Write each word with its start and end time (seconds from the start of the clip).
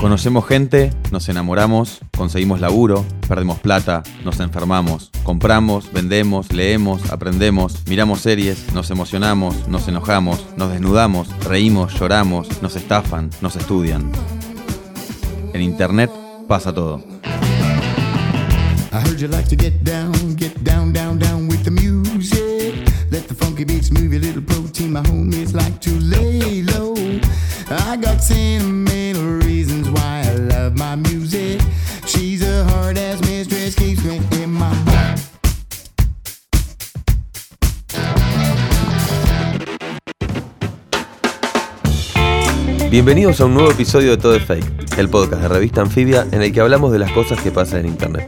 Conocemos 0.00 0.46
gente, 0.46 0.92
nos 1.10 1.28
enamoramos, 1.28 1.98
conseguimos 2.16 2.60
laburo, 2.60 3.04
perdemos 3.28 3.58
plata, 3.58 4.04
nos 4.24 4.38
enfermamos, 4.38 5.10
compramos, 5.24 5.92
vendemos, 5.92 6.52
leemos, 6.52 7.10
aprendemos, 7.10 7.82
miramos 7.88 8.20
series, 8.20 8.72
nos 8.72 8.92
emocionamos, 8.92 9.66
nos 9.66 9.88
enojamos, 9.88 10.46
nos 10.56 10.70
desnudamos, 10.70 11.28
reímos, 11.40 11.98
lloramos, 11.98 12.62
nos 12.62 12.76
estafan, 12.76 13.30
nos 13.40 13.56
estudian. 13.56 14.08
En 15.52 15.62
Internet 15.62 16.12
pasa 16.46 16.72
todo. 16.72 17.02
I 27.90 29.47
Bienvenidos 42.90 43.40
a 43.40 43.44
un 43.44 43.54
nuevo 43.54 43.70
episodio 43.70 44.10
de 44.10 44.16
Todo 44.16 44.34
es 44.34 44.44
Fake, 44.44 44.98
el 44.98 45.08
podcast 45.08 45.42
de 45.42 45.48
revista 45.48 45.82
Anfibia 45.82 46.26
en 46.32 46.42
el 46.42 46.52
que 46.52 46.60
hablamos 46.60 46.90
de 46.90 46.98
las 46.98 47.12
cosas 47.12 47.40
que 47.40 47.50
pasan 47.50 47.80
en 47.80 47.86
Internet. 47.86 48.26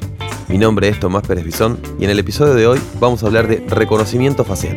Mi 0.49 0.59
nombre 0.59 0.89
es 0.89 1.01
Tomás 1.01 1.27
Pérez 1.27 1.45
Bisón 1.45 1.81
y 1.99 2.05
en 2.05 2.11
el 2.11 2.19
episodio 2.19 2.55
de 2.55 2.67
hoy 2.67 2.81
vamos 3.01 3.23
a 3.23 3.27
hablar 3.27 3.49
de 3.49 3.65
reconocimiento 3.69 4.45
facial. 4.45 4.77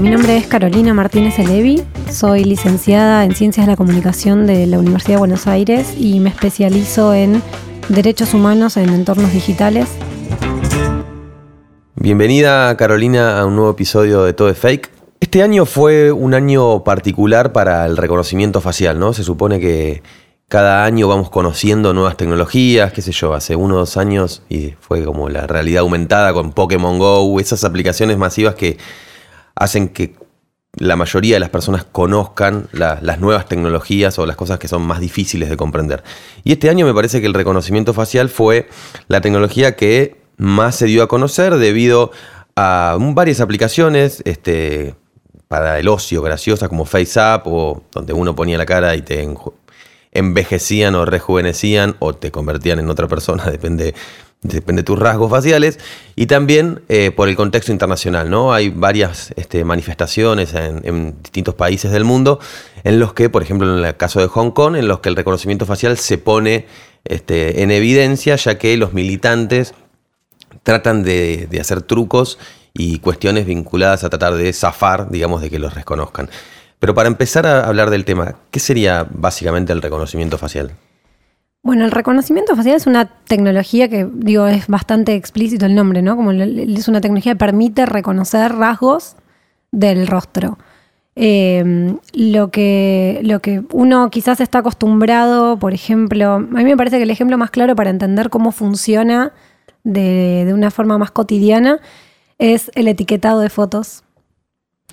Mi 0.00 0.10
nombre 0.10 0.36
es 0.36 0.48
Carolina 0.48 0.92
Martínez 0.92 1.38
Elevi, 1.38 1.84
soy 2.10 2.42
licenciada 2.42 3.24
en 3.24 3.34
Ciencias 3.34 3.66
de 3.66 3.72
la 3.72 3.76
Comunicación 3.76 4.44
de 4.44 4.66
la 4.66 4.80
Universidad 4.80 5.14
de 5.14 5.18
Buenos 5.18 5.46
Aires 5.46 5.94
y 5.96 6.18
me 6.18 6.30
especializo 6.30 7.14
en 7.14 7.40
Derechos 7.88 8.34
Humanos 8.34 8.76
en 8.76 8.88
Entornos 8.88 9.32
Digitales. 9.32 9.88
Bienvenida 11.94 12.76
Carolina 12.76 13.38
a 13.38 13.46
un 13.46 13.54
nuevo 13.54 13.70
episodio 13.70 14.24
de 14.24 14.32
Todo 14.32 14.48
es 14.50 14.58
Fake. 14.58 14.90
Este 15.20 15.44
año 15.44 15.64
fue 15.64 16.10
un 16.10 16.34
año 16.34 16.82
particular 16.82 17.52
para 17.52 17.86
el 17.86 17.96
reconocimiento 17.96 18.60
facial, 18.60 18.98
¿no? 18.98 19.12
Se 19.12 19.22
supone 19.22 19.60
que 19.60 20.02
cada 20.48 20.84
año 20.84 21.06
vamos 21.06 21.30
conociendo 21.30 21.94
nuevas 21.94 22.16
tecnologías, 22.16 22.92
qué 22.92 23.00
sé 23.00 23.12
yo, 23.12 23.32
hace 23.32 23.54
unos 23.54 23.78
dos 23.78 23.96
años 23.96 24.42
y 24.48 24.74
fue 24.80 25.04
como 25.04 25.28
la 25.28 25.46
realidad 25.46 25.82
aumentada 25.82 26.32
con 26.32 26.52
Pokémon 26.52 26.98
Go, 26.98 27.38
esas 27.38 27.62
aplicaciones 27.62 28.18
masivas 28.18 28.56
que 28.56 28.76
hacen 29.54 29.88
que 29.88 30.14
la 30.76 30.96
mayoría 30.96 31.36
de 31.36 31.40
las 31.40 31.50
personas 31.50 31.84
conozcan 31.84 32.66
la- 32.72 32.98
las 33.00 33.20
nuevas 33.20 33.46
tecnologías 33.48 34.18
o 34.18 34.26
las 34.26 34.36
cosas 34.36 34.58
que 34.58 34.66
son 34.68 34.82
más 34.82 34.98
difíciles 35.00 35.48
de 35.48 35.56
comprender. 35.56 36.02
Y 36.42 36.52
este 36.52 36.68
año 36.68 36.84
me 36.84 36.92
parece 36.94 37.20
que 37.20 37.26
el 37.28 37.34
reconocimiento 37.34 37.94
facial 37.94 38.28
fue 38.28 38.68
la 39.06 39.20
tecnología 39.20 39.76
que 39.76 40.16
más 40.36 40.74
se 40.74 40.86
dio 40.86 41.04
a 41.04 41.08
conocer 41.08 41.56
debido 41.58 42.10
a 42.56 42.96
varias 42.98 43.40
aplicaciones 43.40 44.20
este, 44.24 44.96
para 45.46 45.78
el 45.78 45.86
ocio 45.88 46.22
graciosas 46.22 46.68
como 46.68 46.84
FaceApp 46.84 47.46
o 47.46 47.84
donde 47.92 48.12
uno 48.12 48.34
ponía 48.34 48.58
la 48.58 48.66
cara 48.66 48.96
y 48.96 49.02
te 49.02 49.28
envejecían 50.12 50.94
o 50.94 51.04
rejuvenecían 51.04 51.96
o 51.98 52.14
te 52.14 52.30
convertían 52.30 52.78
en 52.80 52.90
otra 52.90 53.08
persona, 53.08 53.44
depende, 53.50 53.94
depende 54.44 54.82
de 54.82 54.84
tus 54.84 54.98
rasgos 54.98 55.30
faciales. 55.30 55.80
Y 56.14 56.26
también 56.26 56.82
eh, 56.88 57.10
por 57.10 57.28
el 57.28 57.34
contexto 57.34 57.72
internacional, 57.72 58.30
¿no? 58.30 58.52
Hay 58.52 58.68
varias 58.68 59.32
este, 59.36 59.64
manifestaciones 59.64 60.54
en, 60.54 61.16
distintos 61.22 61.54
países 61.54 61.90
del 61.90 62.04
mundo 62.04 62.38
en 62.84 63.00
los 63.00 63.14
que, 63.14 63.28
por 63.28 63.42
ejemplo, 63.42 63.76
en 63.76 63.84
el 63.84 63.96
caso 63.96 64.20
de 64.20 64.28
Hong 64.28 64.52
Kong, 64.52 64.76
en 64.76 64.86
los 64.86 65.00
que 65.00 65.08
el 65.08 65.16
reconocimiento 65.16 65.66
facial 65.66 65.98
se 65.98 66.18
pone 66.18 66.66
este, 67.04 67.62
en 67.62 67.70
evidencia, 67.70 68.36
ya 68.36 68.56
que 68.58 68.76
los 68.76 68.92
militantes 68.92 69.74
tratan 70.62 71.02
de, 71.02 71.48
de 71.50 71.60
hacer 71.60 71.82
trucos 71.82 72.38
y 72.72 72.98
cuestiones 72.98 73.46
vinculadas 73.46 74.04
a 74.04 74.10
tratar 74.10 74.34
de 74.34 74.52
zafar, 74.52 75.10
digamos, 75.10 75.42
de 75.42 75.50
que 75.50 75.58
los 75.58 75.74
reconozcan. 75.74 76.28
Pero 76.78 76.94
para 76.94 77.08
empezar 77.08 77.46
a 77.46 77.66
hablar 77.66 77.90
del 77.90 78.04
tema, 78.04 78.36
¿qué 78.50 78.60
sería 78.60 79.06
básicamente 79.10 79.72
el 79.72 79.80
reconocimiento 79.80 80.38
facial? 80.38 80.72
Bueno, 81.64 81.86
el 81.86 81.92
reconocimiento 81.92 82.54
facial 82.54 82.76
es 82.76 82.86
una 82.86 83.06
tecnología 83.06 83.88
que, 83.88 84.06
digo, 84.12 84.46
es 84.46 84.68
bastante 84.68 85.14
explícito 85.14 85.64
el 85.64 85.74
nombre, 85.74 86.02
¿no? 86.02 86.14
Como 86.14 86.30
es 86.30 86.88
una 86.88 87.00
tecnología 87.00 87.32
que 87.32 87.38
permite 87.38 87.86
reconocer 87.86 88.52
rasgos 88.52 89.16
del 89.72 90.06
rostro. 90.06 90.58
Eh, 91.16 91.96
lo, 92.12 92.50
que, 92.50 93.20
lo 93.22 93.40
que 93.40 93.62
uno 93.72 94.10
quizás 94.10 94.42
está 94.42 94.58
acostumbrado, 94.58 95.58
por 95.58 95.72
ejemplo, 95.72 96.34
a 96.34 96.38
mí 96.38 96.64
me 96.64 96.76
parece 96.76 96.98
que 96.98 97.04
el 97.04 97.10
ejemplo 97.10 97.38
más 97.38 97.50
claro 97.50 97.74
para 97.74 97.88
entender 97.88 98.28
cómo 98.28 98.52
funciona 98.52 99.32
de, 99.84 100.44
de 100.44 100.52
una 100.52 100.70
forma 100.70 100.98
más 100.98 101.12
cotidiana 101.12 101.80
es 102.38 102.70
el 102.74 102.88
etiquetado 102.88 103.40
de 103.40 103.48
fotos. 103.48 104.03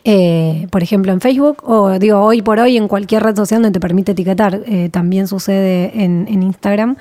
Eh, 0.03 0.67
por 0.72 0.81
ejemplo, 0.81 1.12
en 1.12 1.22
Facebook, 1.22 1.57
o 1.63 2.00
digo, 2.00 2.19
hoy 2.22 2.41
por 2.41 2.59
hoy 2.59 2.78
en 2.78 2.88
cualquier 2.88 3.23
red 3.23 3.35
social 3.35 3.62
donde 3.62 3.78
te 3.78 3.79
permite 3.79 4.13
etiquetar, 4.13 4.62
eh, 4.66 4.89
también 4.89 5.28
sucede 5.28 6.03
en, 6.03 6.28
Instagram, 6.28 6.97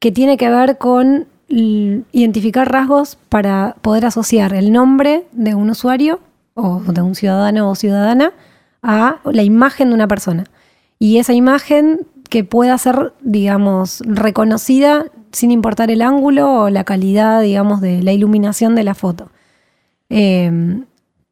que 0.00 0.10
tiene 0.10 0.36
que 0.36 0.48
ver 0.48 0.78
con 0.78 1.26
identificar 1.50 2.70
rasgos 2.70 3.16
para 3.30 3.76
poder 3.80 4.04
asociar 4.04 4.52
el 4.52 4.70
nombre 4.70 5.24
de 5.32 5.54
un 5.54 5.70
usuario 5.70 6.20
o 6.52 6.80
de 6.80 7.00
un 7.00 7.14
ciudadano 7.14 7.70
o 7.70 7.74
ciudadana 7.74 8.32
a 8.82 9.20
la 9.24 9.42
imagen 9.42 9.88
de 9.88 9.94
una 9.94 10.08
persona. 10.08 10.44
Y 10.98 11.18
esa 11.18 11.32
imagen 11.32 12.06
que 12.28 12.44
pueda 12.44 12.76
ser, 12.76 13.14
digamos, 13.22 14.02
reconocida 14.04 15.06
sin 15.32 15.50
importar 15.50 15.90
el 15.90 16.02
ángulo 16.02 16.64
o 16.64 16.70
la 16.70 16.84
calidad, 16.84 17.40
digamos, 17.40 17.80
de 17.80 18.02
la 18.02 18.12
iluminación 18.12 18.74
de 18.74 18.84
la 18.84 18.94
foto. 18.94 19.30
Eh, 20.10 20.82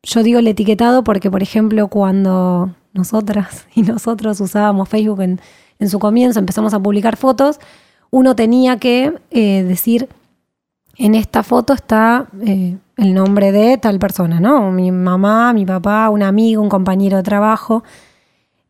yo 0.06 0.22
digo 0.22 0.38
el 0.38 0.46
etiquetado 0.46 1.02
porque, 1.04 1.30
por 1.30 1.42
ejemplo, 1.42 1.88
cuando 1.88 2.70
nosotras 2.94 3.66
y 3.74 3.82
nosotros 3.82 4.40
usábamos 4.40 4.88
Facebook 4.88 5.20
en, 5.20 5.40
su 5.88 5.98
comienzo, 5.98 6.38
empezamos 6.38 6.72
a 6.72 6.80
publicar 6.80 7.16
fotos, 7.16 7.60
uno 8.10 8.34
tenía 8.34 8.78
que 8.78 9.12
eh, 9.30 9.62
decir, 9.64 10.08
en 10.96 11.14
esta 11.14 11.42
foto 11.42 11.74
está 11.74 12.28
eh, 12.40 12.78
el 12.96 13.12
nombre 13.12 13.52
de 13.52 13.76
tal 13.76 13.98
persona, 13.98 14.40
¿no? 14.40 14.70
Mi 14.70 14.90
mamá, 14.90 15.52
mi 15.52 15.66
papá, 15.66 16.08
un 16.08 16.22
amigo, 16.22 16.62
un 16.62 16.70
compañero 16.70 17.18
de 17.18 17.22
trabajo. 17.24 17.84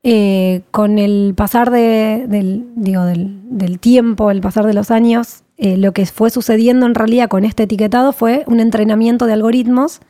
Eh, 0.03 0.63
con 0.73 0.99
el 0.99 1.35
pasar 1.37 1.71
de- 1.71 2.27
del, 2.29 2.65
digo, 2.75 3.05
del, 3.05 3.79
tiempo, 3.79 4.33
el 4.33 4.41
pasar 4.41 4.67
de 4.67 4.75
los 4.75 4.91
años, 4.91 5.43
lo 5.59 5.93
que 5.93 6.07
fue 6.07 6.31
sucediendo 6.31 6.87
en 6.87 6.95
realidad 6.95 7.29
con 7.29 7.45
este 7.45 7.65
etiquetado 7.65 8.13
fue 8.13 8.45
un 8.47 8.61
entrenamiento 8.61 9.27
de 9.27 9.33
algoritmos 9.33 10.01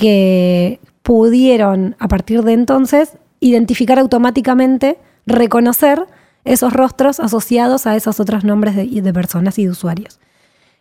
que 0.00 0.80
pudieron 1.02 1.94
a 1.98 2.08
partir 2.08 2.42
de 2.42 2.54
entonces 2.54 3.18
identificar 3.38 3.98
automáticamente, 3.98 4.96
reconocer 5.26 6.06
esos 6.46 6.72
rostros 6.72 7.20
asociados 7.20 7.86
a 7.86 7.96
esos 7.96 8.18
otros 8.18 8.42
nombres 8.42 8.76
de, 8.76 9.12
personas 9.12 9.58
y 9.58 9.64
de 9.64 9.70
usuarios. 9.70 10.18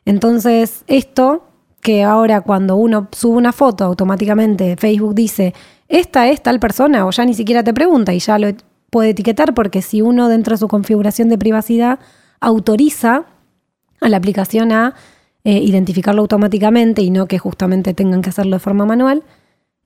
Entonces, 0.06 0.86
esto 0.88 1.44
que 1.82 2.04
ahora 2.04 2.40
cuando 2.40 2.78
uno 2.78 3.10
sube 3.12 3.36
una 3.36 3.52
foto, 3.52 3.84
automáticamente 3.84 4.78
Facebook 4.78 5.16
dice, 5.16 5.54
esta 5.90 6.30
es 6.30 6.42
tal 6.42 6.62
persona, 6.62 7.06
o 7.06 7.12
ya 7.12 7.26
ni 7.26 7.34
siquiera 7.34 7.62
te 7.62 7.74
pregunta 7.74 8.14
y 8.14 8.20
ya 8.20 8.40
lo 8.40 8.48
puede 8.90 9.10
etiquetar, 9.10 9.54
porque 9.54 9.82
si 9.82 10.02
uno 10.02 10.30
dentro 10.30 10.54
de 10.54 10.60
su 10.60 10.70
configuración 10.70 11.28
de 11.28 11.38
privacidad 11.38 12.00
autoriza 12.40 13.26
a 14.00 14.08
la 14.08 14.16
aplicación 14.16 14.72
a 14.72 14.96
eh, 15.44 15.60
identificarlo 15.60 16.22
automáticamente 16.22 17.02
y 17.02 17.12
no 17.12 17.28
que 17.28 17.40
justamente 17.40 17.94
tengan 17.94 18.22
que 18.22 18.30
hacerlo 18.30 18.56
de 18.56 18.60
forma 18.60 18.86
manual. 18.86 19.24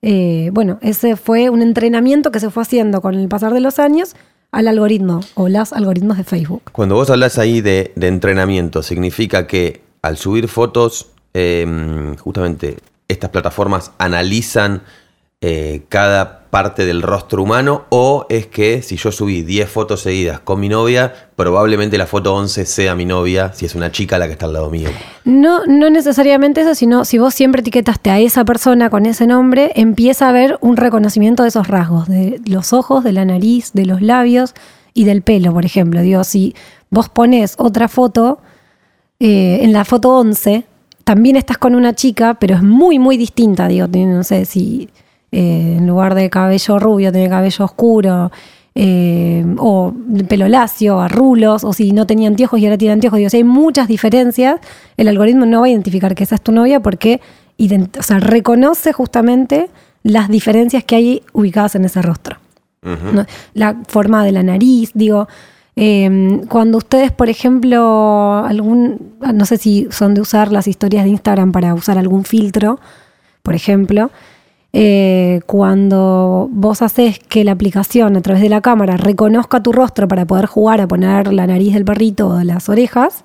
eh, 0.02 0.50
bueno, 0.52 0.78
ese 0.82 1.16
fue 1.16 1.48
un 1.48 1.62
entrenamiento 1.62 2.30
que 2.30 2.40
se 2.40 2.50
fue 2.50 2.62
haciendo 2.62 3.00
con 3.00 3.14
el 3.14 3.28
pasar 3.28 3.54
de 3.54 3.60
los 3.60 3.78
años 3.78 4.14
al 4.52 4.68
algoritmo 4.68 5.20
o 5.34 5.48
los 5.48 5.72
algoritmos 5.72 6.16
de 6.16 6.24
Facebook. 6.24 6.62
Cuando 6.72 6.94
vos 6.94 7.10
hablas 7.10 7.38
ahí 7.38 7.60
de, 7.60 7.92
de 7.96 8.08
entrenamiento, 8.08 8.82
significa 8.82 9.46
que 9.46 9.82
al 10.02 10.16
subir 10.16 10.48
fotos, 10.48 11.08
eh, 11.32 11.66
justamente 12.20 12.76
estas 13.08 13.30
plataformas 13.30 13.92
analizan 13.98 14.82
eh, 15.46 15.82
cada 15.90 16.48
parte 16.48 16.86
del 16.86 17.02
rostro 17.02 17.42
humano 17.42 17.84
o 17.90 18.24
es 18.30 18.46
que 18.46 18.80
si 18.80 18.96
yo 18.96 19.12
subí 19.12 19.42
10 19.42 19.68
fotos 19.68 20.00
seguidas 20.00 20.40
con 20.40 20.58
mi 20.58 20.70
novia, 20.70 21.12
probablemente 21.36 21.98
la 21.98 22.06
foto 22.06 22.34
11 22.34 22.64
sea 22.64 22.94
mi 22.94 23.04
novia, 23.04 23.52
si 23.52 23.66
es 23.66 23.74
una 23.74 23.92
chica 23.92 24.18
la 24.18 24.24
que 24.24 24.32
está 24.32 24.46
al 24.46 24.54
lado 24.54 24.70
mío. 24.70 24.88
No, 25.26 25.66
no 25.66 25.90
necesariamente 25.90 26.62
eso, 26.62 26.74
sino 26.74 27.04
si 27.04 27.18
vos 27.18 27.34
siempre 27.34 27.60
etiquetaste 27.60 28.08
a 28.08 28.20
esa 28.20 28.46
persona 28.46 28.88
con 28.88 29.04
ese 29.04 29.26
nombre, 29.26 29.72
empieza 29.74 30.24
a 30.24 30.28
haber 30.30 30.56
un 30.62 30.78
reconocimiento 30.78 31.42
de 31.42 31.50
esos 31.50 31.68
rasgos, 31.68 32.08
de 32.08 32.40
los 32.46 32.72
ojos, 32.72 33.04
de 33.04 33.12
la 33.12 33.26
nariz, 33.26 33.72
de 33.74 33.84
los 33.84 34.00
labios 34.00 34.54
y 34.94 35.04
del 35.04 35.20
pelo, 35.20 35.52
por 35.52 35.66
ejemplo. 35.66 36.00
Digo, 36.00 36.24
si 36.24 36.54
vos 36.88 37.10
pones 37.10 37.54
otra 37.58 37.88
foto, 37.88 38.38
eh, 39.20 39.58
en 39.60 39.74
la 39.74 39.84
foto 39.84 40.16
11, 40.16 40.64
también 41.04 41.36
estás 41.36 41.58
con 41.58 41.74
una 41.74 41.94
chica, 41.94 42.32
pero 42.40 42.54
es 42.54 42.62
muy, 42.62 42.98
muy 42.98 43.18
distinta. 43.18 43.68
Digo, 43.68 43.86
no 43.88 44.24
sé 44.24 44.46
si 44.46 44.88
eh, 45.38 45.76
en 45.78 45.86
lugar 45.86 46.14
de 46.14 46.30
cabello 46.30 46.78
rubio 46.78 47.10
tiene 47.12 47.28
cabello 47.28 47.64
oscuro, 47.64 48.30
eh, 48.76 49.44
o 49.58 49.92
pelo 50.28 50.48
lacio, 50.48 51.00
a 51.00 51.08
rulos, 51.08 51.64
o 51.64 51.72
si 51.72 51.92
no 51.92 52.06
tenía 52.06 52.28
anteojos 52.28 52.58
y 52.60 52.66
ahora 52.66 52.78
tiene 52.78 52.92
anteojos. 52.94 53.18
Digo, 53.18 53.30
si 53.30 53.38
hay 53.38 53.44
muchas 53.44 53.86
diferencias, 53.88 54.60
el 54.96 55.08
algoritmo 55.08 55.44
no 55.46 55.60
va 55.60 55.66
a 55.66 55.70
identificar 55.70 56.14
que 56.14 56.24
esa 56.24 56.36
es 56.36 56.40
tu 56.42 56.52
novia 56.52 56.80
porque 56.80 57.20
ident- 57.58 57.98
o 57.98 58.02
sea, 58.02 58.18
reconoce 58.18 58.92
justamente 58.92 59.68
las 60.02 60.28
diferencias 60.28 60.84
que 60.84 60.96
hay 60.96 61.22
ubicadas 61.32 61.74
en 61.76 61.84
ese 61.84 62.00
rostro. 62.02 62.36
¿no? 63.14 63.24
La 63.54 63.76
forma 63.88 64.24
de 64.24 64.32
la 64.32 64.42
nariz, 64.42 64.90
digo. 64.94 65.26
eh, 65.76 66.40
cuando 66.48 66.78
ustedes, 66.78 67.10
por 67.12 67.28
ejemplo, 67.28 68.44
algún, 68.46 69.14
no 69.32 69.44
sé 69.46 69.56
si 69.56 69.88
son 69.90 70.14
de 70.14 70.20
usar 70.20 70.52
las 70.52 70.68
historias 70.68 71.04
de 71.04 71.10
Instagram 71.10 71.50
para 71.52 71.74
usar 71.74 71.96
algún 71.98 72.24
filtro, 72.24 72.78
por 73.42 73.54
ejemplo, 73.54 74.10
eh, 74.76 75.40
cuando 75.46 76.48
vos 76.50 76.82
haces 76.82 77.20
que 77.20 77.44
la 77.44 77.52
aplicación 77.52 78.16
a 78.16 78.22
través 78.22 78.42
de 78.42 78.48
la 78.48 78.60
cámara 78.60 78.96
reconozca 78.96 79.62
tu 79.62 79.70
rostro 79.70 80.08
para 80.08 80.24
poder 80.24 80.46
jugar 80.46 80.80
a 80.80 80.88
poner 80.88 81.32
la 81.32 81.46
nariz 81.46 81.74
del 81.74 81.84
perrito 81.84 82.26
o 82.26 82.42
las 82.42 82.68
orejas, 82.68 83.22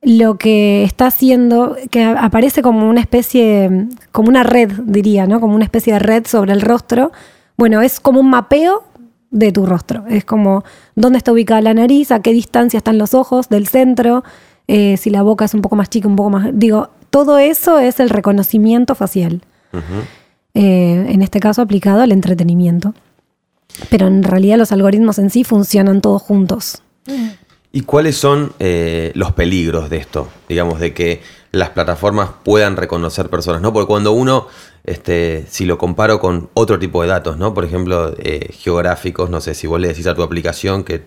lo 0.00 0.36
que 0.36 0.84
está 0.84 1.08
haciendo, 1.08 1.76
que 1.90 2.04
aparece 2.04 2.62
como 2.62 2.88
una 2.88 3.00
especie, 3.00 3.88
como 4.12 4.28
una 4.28 4.44
red, 4.44 4.70
diría, 4.84 5.26
¿no? 5.26 5.40
Como 5.40 5.56
una 5.56 5.64
especie 5.64 5.94
de 5.94 5.98
red 5.98 6.24
sobre 6.24 6.52
el 6.52 6.60
rostro. 6.60 7.10
Bueno, 7.56 7.82
es 7.82 7.98
como 7.98 8.20
un 8.20 8.30
mapeo 8.30 8.84
de 9.32 9.50
tu 9.50 9.66
rostro. 9.66 10.04
Es 10.08 10.24
como 10.24 10.62
dónde 10.94 11.18
está 11.18 11.32
ubicada 11.32 11.62
la 11.62 11.74
nariz, 11.74 12.12
a 12.12 12.22
qué 12.22 12.32
distancia 12.32 12.78
están 12.78 12.98
los 12.98 13.12
ojos 13.12 13.48
del 13.48 13.66
centro, 13.66 14.22
eh, 14.68 14.98
si 14.98 15.10
la 15.10 15.22
boca 15.22 15.46
es 15.46 15.54
un 15.54 15.62
poco 15.62 15.74
más 15.74 15.90
chica, 15.90 16.06
un 16.06 16.14
poco 16.14 16.30
más... 16.30 16.50
Digo, 16.52 16.90
todo 17.10 17.38
eso 17.38 17.80
es 17.80 17.98
el 17.98 18.08
reconocimiento 18.08 18.94
facial. 18.94 19.42
Eh, 20.54 21.06
en 21.08 21.22
este 21.22 21.40
caso 21.40 21.62
aplicado 21.62 22.00
al 22.02 22.12
entretenimiento. 22.12 22.94
Pero 23.90 24.06
en 24.06 24.22
realidad 24.22 24.56
los 24.56 24.72
algoritmos 24.72 25.18
en 25.18 25.30
sí 25.30 25.42
funcionan 25.42 26.00
todos 26.00 26.22
juntos. 26.22 26.82
¿Y 27.72 27.80
cuáles 27.80 28.16
son 28.16 28.52
eh, 28.60 29.10
los 29.16 29.32
peligros 29.32 29.90
de 29.90 29.96
esto? 29.96 30.28
Digamos, 30.48 30.78
de 30.78 30.94
que 30.94 31.22
las 31.50 31.70
plataformas 31.70 32.30
puedan 32.44 32.76
reconocer 32.76 33.28
personas, 33.28 33.62
¿no? 33.62 33.72
Porque 33.72 33.88
cuando 33.88 34.12
uno, 34.12 34.46
este, 34.84 35.44
si 35.48 35.64
lo 35.64 35.76
comparo 35.76 36.20
con 36.20 36.50
otro 36.54 36.78
tipo 36.78 37.02
de 37.02 37.08
datos, 37.08 37.36
¿no? 37.36 37.52
Por 37.52 37.64
ejemplo, 37.64 38.14
eh, 38.18 38.50
geográficos, 38.52 39.28
no 39.28 39.40
sé, 39.40 39.54
si 39.54 39.66
vos 39.66 39.80
le 39.80 39.88
decís 39.88 40.06
a 40.06 40.14
tu 40.14 40.22
aplicación 40.22 40.84
que, 40.84 41.02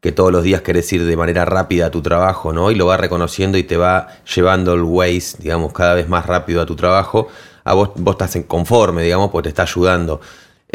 que 0.00 0.12
todos 0.12 0.32
los 0.32 0.42
días 0.42 0.62
querés 0.62 0.90
ir 0.92 1.04
de 1.04 1.16
manera 1.18 1.44
rápida 1.44 1.86
a 1.86 1.90
tu 1.90 2.00
trabajo, 2.00 2.54
¿no? 2.54 2.70
Y 2.70 2.76
lo 2.76 2.86
va 2.86 2.96
reconociendo 2.96 3.58
y 3.58 3.64
te 3.64 3.76
va 3.76 4.08
llevando 4.34 4.72
el 4.72 4.82
Waze, 4.82 5.36
digamos, 5.38 5.74
cada 5.74 5.92
vez 5.92 6.08
más 6.08 6.24
rápido 6.24 6.62
a 6.62 6.66
tu 6.66 6.76
trabajo, 6.76 7.28
a 7.64 7.74
vos, 7.74 7.90
vos 7.96 8.16
estás 8.20 8.44
conforme, 8.46 9.02
digamos, 9.02 9.30
porque 9.30 9.44
te 9.44 9.48
está 9.50 9.62
ayudando. 9.62 10.20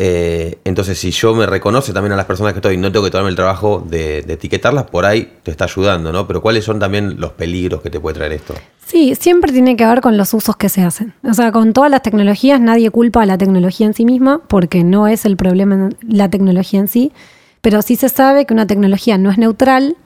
Eh, 0.01 0.59
entonces, 0.63 0.97
si 0.97 1.12
yo 1.12 1.36
me 1.36 1.45
reconoce 1.45 1.91
también 1.91 2.13
a 2.13 2.15
las 2.15 2.25
personas 2.25 2.53
que 2.53 2.59
estoy, 2.59 2.77
no 2.77 2.89
tengo 2.89 3.03
que 3.03 3.12
tomarme 3.12 3.31
el 3.31 3.36
trabajo 3.36 3.86
de, 3.86 4.19
etiquetarlas, 4.19 4.86
por 4.86 5.06
ahí 5.06 5.39
te 5.44 5.51
está 5.51 5.65
ayudando, 5.65 6.13
¿no? 6.13 6.25
Pero 6.25 6.41
¿cuáles 6.41 6.63
son 6.63 6.80
también 6.80 7.19
los 7.19 7.33
peligros 7.33 7.81
que 7.81 7.89
te 7.89 8.00
puede 8.00 8.15
traer 8.15 8.31
esto? 8.31 8.53
Sí, 8.86 9.13
siempre 9.15 9.51
tiene 9.51 9.75
que 9.75 9.86
ver 9.86 10.00
con 10.00 10.15
los 10.15 10.33
usos 10.33 10.56
que 10.56 10.69
se 10.69 10.83
hacen. 10.83 11.13
O 11.30 11.33
sea, 11.33 11.51
con 11.51 11.74
todas 11.74 11.91
las 11.91 12.01
tecnologías 12.01 12.62
nadie 12.62 12.89
culpa 12.91 13.24
a 13.24 13.25
la 13.25 13.38
tecnología 13.38 13.88
en 13.88 13.94
sí 13.94 14.06
misma 14.06 14.39
porque 14.47 14.86
no 14.86 15.06
es 15.06 15.25
el 15.25 15.36
problema 15.36 15.89
la 16.07 16.30
tecnología 16.30 16.80
en 16.80 16.88
sí, 16.88 17.12
pero 17.59 17.81
sí 17.81 17.97
se 17.97 18.07
sabe 18.07 18.45
que 18.45 18.53
una 18.53 18.68
tecnología 18.68 19.18
no 19.18 19.30
es 19.30 19.38
neutral 19.38 19.97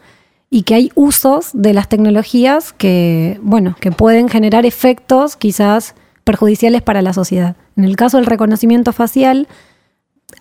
y 0.50 0.64
que 0.64 0.74
hay 0.74 0.92
usos 0.96 1.52
de 1.54 1.74
las 1.74 1.88
tecnologías 1.88 2.74
que, 2.74 3.40
bueno, 3.44 3.76
que 3.80 3.92
pueden 3.92 4.28
generar 4.28 4.66
efectos 4.66 5.36
quizás 5.36 5.94
perjudiciales 6.24 6.82
para 6.82 7.02
la 7.02 7.14
sociedad. 7.14 7.56
En 7.76 7.84
el 7.84 7.96
caso 7.96 8.18
del 8.18 8.26
reconocimiento 8.26 8.94
facial, 8.94 9.48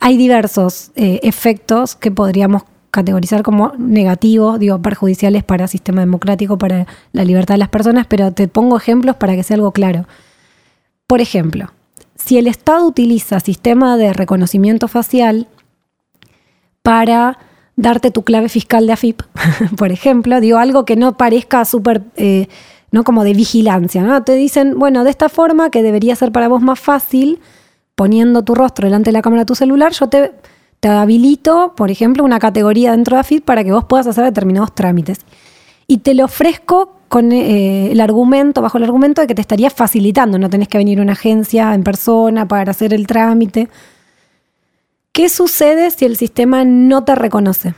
hay 0.00 0.17
diversos 0.17 0.93
eh, 0.94 1.20
efectos 1.23 1.94
que 1.94 2.11
podríamos 2.11 2.62
categorizar 2.90 3.43
como 3.43 3.73
negativos, 3.79 4.58
digo, 4.58 4.81
perjudiciales 4.81 5.43
para 5.43 5.64
el 5.64 5.70
sistema 5.70 6.02
democrático, 6.02 6.58
para 6.58 6.87
la 7.12 7.25
libertad 7.25 7.55
de 7.55 7.58
las 7.58 7.70
personas, 7.70 8.06
pero 8.06 8.32
te 8.32 8.49
pongo 8.49 8.76
ejemplos 8.76 9.17
para 9.17 9.34
que 9.34 9.43
sea 9.43 9.56
algo 9.56 9.73
claro. 9.73 10.06
Por 11.06 11.20
ejemplo, 11.20 11.73
si 12.14 12.38
el 12.38 12.46
Estado 12.46 12.87
utiliza 12.87 13.40
sistema 13.40 13.96
de 13.96 14.12
reconocimiento 14.12 14.88
facial 14.88 15.49
para 16.82 17.38
darte 17.76 18.11
tu 18.11 18.23
clave 18.23 18.50
fiscal 18.50 18.87
de 18.87 18.93
AFIP, 18.93 19.23
por 19.76 19.90
ejemplo, 19.90 20.40
digo 20.40 20.58
algo 20.58 20.85
que 20.85 20.96
no 20.96 21.17
parezca 21.17 21.64
súper, 21.64 22.02
eh, 22.17 22.49
no 22.92 23.04
como 23.04 23.24
de 23.24 23.32
vigilancia, 23.32 24.02
¿no? 24.02 24.22
Te 24.22 24.34
dicen, 24.34 24.78
bueno, 24.78 25.02
de 25.02 25.10
esta 25.10 25.28
forma 25.28 25.70
que 25.70 25.82
debería 25.82 26.14
ser 26.14 26.30
para 26.30 26.48
vos 26.48 26.62
más 26.62 26.78
fácil, 26.78 27.40
poniendo 27.94 28.42
tu 28.42 28.54
rostro 28.54 28.86
delante 28.86 29.08
de 29.08 29.12
la 29.12 29.22
cámara 29.22 29.42
de 29.42 29.46
tu 29.46 29.54
celular, 29.54 29.92
yo 29.92 30.08
te, 30.08 30.32
te 30.78 30.88
habilito, 30.88 31.74
por 31.76 31.90
ejemplo, 31.90 32.22
una 32.22 32.38
categoría 32.38 32.92
dentro 32.92 33.16
de 33.16 33.20
AFIP 33.20 33.44
para 33.44 33.64
que 33.64 33.72
vos 33.72 33.84
puedas 33.84 34.06
hacer 34.06 34.24
determinados 34.24 34.74
trámites. 34.74 35.20
Y 35.86 35.98
te 35.98 36.14
lo 36.14 36.26
ofrezco 36.26 36.96
con 37.08 37.32
eh, 37.32 37.92
el 37.92 38.00
argumento, 38.00 38.62
bajo 38.62 38.78
el 38.78 38.84
argumento 38.84 39.20
de 39.20 39.26
que 39.26 39.34
te 39.34 39.42
estaría 39.42 39.70
facilitando, 39.70 40.38
no 40.38 40.48
tenés 40.48 40.68
que 40.68 40.78
venir 40.78 40.98
a 40.98 41.02
una 41.02 41.12
agencia 41.12 41.74
en 41.74 41.82
persona 41.82 42.48
para 42.48 42.70
hacer 42.70 42.94
el 42.94 43.06
trámite. 43.06 43.68
¿Qué 45.12 45.28
sucede 45.28 45.90
si 45.90 46.06
el 46.06 46.16
sistema 46.16 46.64
no 46.64 47.04
te 47.04 47.14
reconoce? 47.14 47.74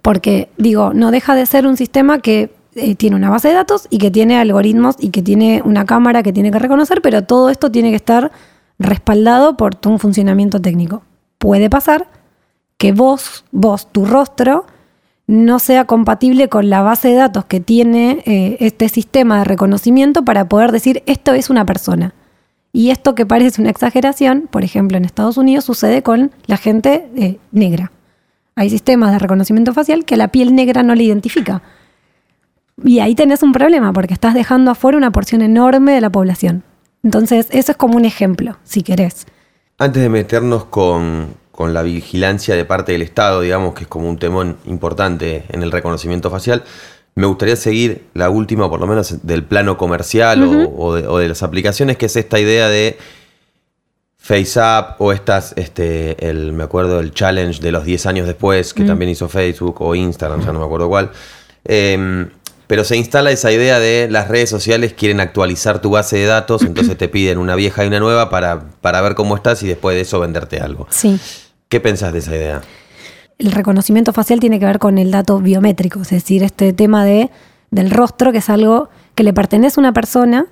Porque, 0.00 0.48
digo, 0.56 0.94
no 0.94 1.10
deja 1.10 1.34
de 1.34 1.44
ser 1.44 1.66
un 1.66 1.76
sistema 1.76 2.20
que 2.20 2.50
eh, 2.74 2.94
tiene 2.94 3.16
una 3.16 3.30
base 3.30 3.48
de 3.48 3.54
datos 3.54 3.86
y 3.90 3.98
que 3.98 4.10
tiene 4.10 4.38
algoritmos 4.38 4.96
y 4.98 5.10
que 5.10 5.22
tiene 5.22 5.62
una 5.64 5.84
cámara 5.84 6.22
que 6.22 6.32
tiene 6.32 6.50
que 6.50 6.58
reconocer, 6.58 7.02
pero 7.02 7.24
todo 7.24 7.50
esto 7.50 7.70
tiene 7.70 7.90
que 7.90 7.96
estar 7.96 8.30
respaldado 8.78 9.56
por 9.56 9.78
un 9.86 9.98
funcionamiento 9.98 10.60
técnico. 10.60 11.02
Puede 11.38 11.68
pasar 11.68 12.08
que 12.78 12.92
vos, 12.92 13.44
vos, 13.50 13.90
tu 13.92 14.06
rostro, 14.06 14.66
no 15.26 15.58
sea 15.58 15.84
compatible 15.84 16.48
con 16.48 16.70
la 16.70 16.82
base 16.82 17.08
de 17.08 17.14
datos 17.14 17.44
que 17.44 17.60
tiene 17.60 18.22
eh, 18.26 18.56
este 18.60 18.88
sistema 18.88 19.38
de 19.38 19.44
reconocimiento 19.44 20.24
para 20.24 20.48
poder 20.48 20.72
decir 20.72 21.02
esto 21.06 21.32
es 21.32 21.50
una 21.50 21.64
persona. 21.64 22.14
Y 22.72 22.90
esto 22.90 23.14
que 23.14 23.26
parece 23.26 23.60
una 23.60 23.70
exageración, 23.70 24.48
por 24.50 24.64
ejemplo, 24.64 24.96
en 24.96 25.04
Estados 25.04 25.36
Unidos 25.36 25.64
sucede 25.64 26.02
con 26.02 26.32
la 26.46 26.56
gente 26.56 27.08
eh, 27.16 27.38
negra. 27.52 27.92
Hay 28.54 28.70
sistemas 28.70 29.12
de 29.12 29.18
reconocimiento 29.18 29.72
facial 29.72 30.04
que 30.04 30.16
la 30.16 30.28
piel 30.28 30.54
negra 30.54 30.82
no 30.82 30.94
le 30.94 31.04
identifica. 31.04 31.62
Y 32.84 33.00
ahí 33.00 33.14
tenés 33.14 33.42
un 33.42 33.52
problema 33.52 33.92
porque 33.92 34.14
estás 34.14 34.34
dejando 34.34 34.70
afuera 34.70 34.96
una 34.98 35.10
porción 35.10 35.42
enorme 35.42 35.92
de 35.92 36.00
la 36.00 36.10
población. 36.10 36.62
Entonces, 37.02 37.46
eso 37.50 37.72
es 37.72 37.76
como 37.78 37.96
un 37.96 38.04
ejemplo, 38.04 38.58
si 38.64 38.82
querés. 38.82 39.26
Antes 39.78 40.02
de 40.02 40.08
meternos 40.08 40.64
con, 40.66 41.34
con 41.50 41.72
la 41.72 41.82
vigilancia 41.82 42.54
de 42.54 42.64
parte 42.64 42.92
del 42.92 43.02
Estado, 43.02 43.40
digamos 43.40 43.74
que 43.74 43.82
es 43.84 43.88
como 43.88 44.08
un 44.08 44.18
temón 44.18 44.56
importante 44.66 45.44
en 45.48 45.62
el 45.62 45.72
reconocimiento 45.72 46.30
facial, 46.30 46.62
me 47.14 47.26
gustaría 47.26 47.56
seguir 47.56 48.04
la 48.14 48.30
última, 48.30 48.68
por 48.70 48.80
lo 48.80 48.86
menos 48.86 49.26
del 49.26 49.44
plano 49.44 49.76
comercial 49.76 50.42
o- 50.42 50.74
o, 50.76 50.94
de, 50.94 51.06
o 51.08 51.18
de 51.18 51.28
las 51.28 51.42
aplicaciones, 51.42 51.96
que 51.96 52.06
es 52.06 52.16
esta 52.16 52.38
idea 52.38 52.68
de 52.68 52.96
FaceApp 54.18 55.00
o 55.00 55.12
estas, 55.12 55.54
este, 55.56 56.28
el, 56.28 56.52
me 56.52 56.64
acuerdo 56.64 57.00
el 57.00 57.12
challenge 57.12 57.60
de 57.62 57.72
los 57.72 57.84
10 57.84 58.06
años 58.06 58.26
después, 58.26 58.74
que 58.74 58.84
también 58.84 59.10
hizo 59.10 59.28
Facebook 59.28 59.80
o 59.80 59.94
Instagram, 59.94 60.44
ya 60.44 60.52
no 60.52 60.58
me 60.60 60.64
acuerdo 60.66 60.88
cuál. 60.88 61.10
Em, 61.64 62.28
pero 62.70 62.84
se 62.84 62.96
instala 62.96 63.32
esa 63.32 63.50
idea 63.50 63.80
de 63.80 64.06
las 64.08 64.28
redes 64.28 64.48
sociales 64.48 64.94
quieren 64.96 65.18
actualizar 65.18 65.80
tu 65.80 65.90
base 65.90 66.18
de 66.18 66.26
datos, 66.26 66.62
entonces 66.62 66.96
te 66.96 67.08
piden 67.08 67.38
una 67.38 67.56
vieja 67.56 67.82
y 67.82 67.88
una 67.88 67.98
nueva 67.98 68.30
para, 68.30 68.70
para 68.80 69.00
ver 69.00 69.16
cómo 69.16 69.34
estás 69.34 69.60
y 69.64 69.66
después 69.66 69.96
de 69.96 70.02
eso 70.02 70.20
venderte 70.20 70.60
algo. 70.60 70.86
Sí. 70.88 71.18
¿Qué 71.68 71.80
pensás 71.80 72.12
de 72.12 72.20
esa 72.20 72.36
idea? 72.36 72.60
el 73.38 73.50
reconocimiento 73.50 74.12
facial 74.12 74.38
tiene 74.38 74.60
que 74.60 74.66
ver 74.66 74.78
con 74.78 74.98
el 74.98 75.10
dato 75.10 75.40
biométrico, 75.40 76.02
es 76.02 76.10
decir, 76.10 76.44
este 76.44 76.72
tema 76.72 77.04
de, 77.04 77.30
del 77.72 77.90
rostro, 77.90 78.30
que 78.30 78.38
es 78.38 78.48
algo 78.48 78.88
que 79.16 79.24
le 79.24 79.32
pertenece 79.32 79.80
a 79.80 79.82
una 79.82 79.92
persona, 79.92 80.46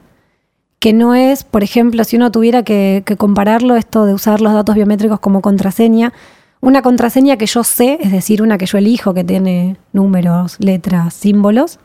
que 0.81 0.93
no 0.93 1.15
es, 1.15 1.45
por 1.45 1.63
ejemplo, 1.63 2.03
si 2.03 2.17
uno 2.17 2.33
tuviera 2.33 2.65
que, 2.65 3.05
que 3.07 3.17
compararlo, 3.17 3.77
esto 3.77 4.07
de 4.07 4.15
usar 4.15 4.41
los 4.41 4.55
datos 4.55 4.75
biométricos 4.75 5.21
como 5.21 5.41
contraseña, 5.41 6.13
una 6.61 6.83
contraseña 6.83 7.37
que 7.37 7.47
yo 7.47 7.63
sé, 7.63 7.99
es 8.01 8.11
decir, 8.11 8.43
una 8.43 8.59
que 8.59 8.67
yo 8.67 8.77
elijo, 8.77 9.15
que 9.15 9.23
tiene 9.23 9.77
números, 9.93 10.57
letras, 10.59 11.15
símbolos, 11.15 11.79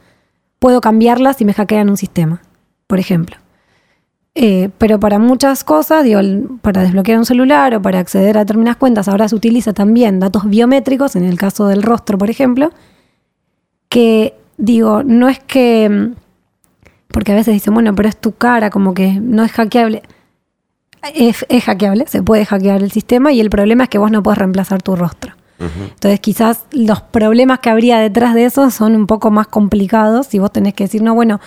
puedo 0.64 0.80
cambiarla 0.80 1.34
si 1.34 1.44
me 1.44 1.54
hackean 1.54 1.90
un 1.90 1.98
sistema, 1.98 2.42
por 2.88 2.98
ejemplo. 2.98 3.36
Eh, 4.34 4.70
pero 4.78 4.98
para 4.98 5.20
muchas 5.20 5.66
cosas, 5.66 6.06
digo, 6.06 6.22
para 6.62 6.84
desbloquear 6.84 7.20
un 7.20 7.26
celular 7.26 7.76
o 7.76 7.82
para 7.82 8.00
acceder 8.00 8.38
a 8.38 8.46
determinadas 8.46 8.78
cuentas, 8.78 9.10
ahora 9.10 9.28
se 9.28 9.36
utiliza 9.36 9.74
también 9.74 10.22
datos 10.22 10.46
biométricos, 10.50 11.18
en 11.18 11.26
el 11.26 11.38
caso 11.38 11.68
del 11.68 11.84
rostro, 11.84 12.18
por 12.18 12.30
ejemplo, 12.30 12.72
que 13.90 14.36
digo, 14.58 15.04
no 15.04 15.28
es 15.28 15.40
que, 15.40 16.12
porque 17.10 17.34
a 17.34 17.36
veces 17.36 17.54
dicen, 17.54 17.74
bueno, 17.74 17.94
pero 17.94 18.08
es 18.08 18.16
tu 18.16 18.32
cara, 18.32 18.70
como 18.70 18.94
que 18.94 19.20
no 19.20 19.44
es 19.44 19.52
hackeable. 19.52 20.02
Es, 21.14 21.46
es 21.50 21.66
hackeable, 21.66 22.08
se 22.08 22.24
puede 22.24 22.46
hackear 22.46 22.82
el 22.82 22.92
sistema 22.92 23.34
y 23.34 23.42
el 23.42 23.50
problema 23.50 23.84
es 23.84 23.90
que 23.90 23.98
vos 23.98 24.12
no 24.12 24.24
podés 24.24 24.38
reemplazar 24.38 24.82
tu 24.82 24.96
rostro. 24.96 25.34
Entonces 25.64 26.20
quizás 26.20 26.66
los 26.72 27.02
problemas 27.02 27.60
que 27.60 27.70
habría 27.70 28.00
detrás 28.00 28.34
de 28.34 28.46
eso 28.46 28.70
son 28.72 28.96
un 28.96 29.08
poco 29.08 29.32
más 29.32 29.48
complicados 29.48 30.28
si 30.28 30.40
vos 30.40 30.52
tenés 30.52 30.74
que 30.74 30.86
decir, 30.86 31.02
no, 31.02 31.14
bueno, 31.16 31.40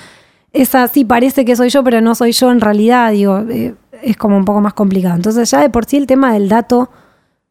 esa 0.53 0.89
sí 0.89 1.05
parece 1.05 1.45
que 1.45 1.57
soy 1.57 1.69
yo, 1.69 1.85
pero 1.85 2.01
no 2.01 2.15
soy 2.15 2.33
yo 2.33 2.51
en 2.51 2.61
realidad, 2.61 3.13
digo, 3.13 3.41
eh, 3.51 3.75
es 4.03 4.17
como 4.17 4.37
un 4.37 4.45
poco 4.45 4.61
más 4.61 4.75
complicado. 4.75 5.17
Entonces 5.17 5.51
ya 5.51 5.61
de 5.61 5.71
por 5.71 5.85
sí 5.85 5.97
el 5.97 6.07
tema 6.07 6.33
del 6.33 6.49
dato 6.49 6.91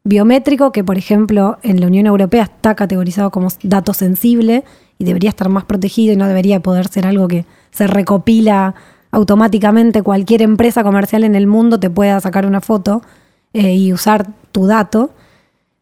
biométrico, 0.03 0.71
que 0.71 0.83
por 0.83 0.97
ejemplo 0.97 1.57
en 1.63 1.81
la 1.81 1.87
Unión 1.87 2.05
Europea 2.05 2.43
está 2.43 2.75
categorizado 2.75 3.31
como 3.31 3.49
dato 3.63 3.93
sensible 3.93 4.63
y 4.97 5.03
debería 5.03 5.29
estar 5.29 5.49
más 5.49 5.65
protegido 5.65 6.13
y 6.13 6.17
no 6.17 6.27
debería 6.27 6.61
poder 6.61 6.87
ser 6.87 7.05
algo 7.05 7.27
que 7.27 7.45
se 7.71 7.87
recopila 7.87 8.75
automáticamente. 9.11 10.01
Cualquier 10.03 10.41
empresa 10.41 10.83
comercial 10.83 11.23
en 11.23 11.35
el 11.35 11.47
mundo 11.47 11.79
te 11.79 11.89
pueda 11.89 12.19
sacar 12.19 12.45
una 12.45 12.61
foto 12.61 13.01
eh, 13.53 13.75
y 13.75 13.93
usar 13.93 14.27
tu 14.51 14.67
dato. 14.67 15.11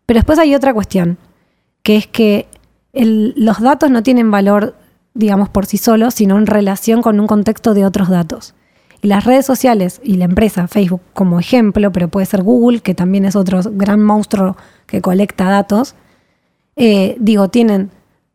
Pero 0.05 0.17
después 0.17 0.39
hay 0.39 0.55
otra 0.55 0.73
cuestión, 0.73 1.17
que 1.81 1.95
es 1.97 2.07
que 2.07 2.47
los 2.93 3.59
datos 3.59 3.89
no 3.89 4.03
tienen 4.03 4.31
valor, 4.31 4.75
digamos, 5.13 5.49
por 5.49 5.65
sí 5.65 5.77
solos, 5.77 6.13
sino 6.13 6.37
en 6.37 6.45
relación 6.45 7.01
con 7.01 7.19
un 7.19 7.27
contexto 7.27 7.73
de 7.73 7.85
otros 7.85 8.09
datos. 8.09 8.53
Y 9.01 9.07
las 9.07 9.25
redes 9.25 9.45
sociales 9.45 9.99
y 10.03 10.15
la 10.15 10.25
empresa 10.25 10.67
Facebook 10.67 11.01
como 11.13 11.39
ejemplo, 11.39 11.91
pero 11.91 12.07
puede 12.07 12.25
ser 12.25 12.43
Google, 12.43 12.79
que 12.79 12.95
también 12.95 13.25
es 13.25 13.35
otro 13.35 13.61
gran 13.71 14.01
monstruo 14.01 14.55
que 14.85 15.01
colecta 15.01 15.45
datos, 15.45 15.95
eh, 16.75 17.15
digo, 17.19 17.49
tienen 17.49 17.91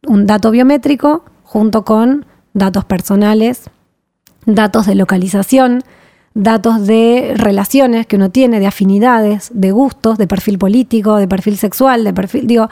un 0.07 0.27
dato 0.27 0.51
biométrico 0.51 1.25
junto 1.43 1.85
con 1.85 2.27
datos 2.53 2.85
personales, 2.85 3.71
datos 4.47 4.87
de 4.87 4.95
localización, 4.95 5.83
datos 6.39 6.87
de 6.87 7.35
relaciones 7.37 8.07
que 8.07 8.17
uno 8.17 8.31
tiene, 8.31 8.61
de 8.61 8.67
afinidades, 8.67 9.51
de 9.53 9.73
gustos, 9.73 10.19
de 10.19 10.29
perfil 10.29 10.57
político, 10.57 11.17
de 11.17 11.27
perfil 11.27 11.57
sexual, 11.57 12.05
de 12.05 12.15
perfil, 12.15 12.47
digo, 12.47 12.69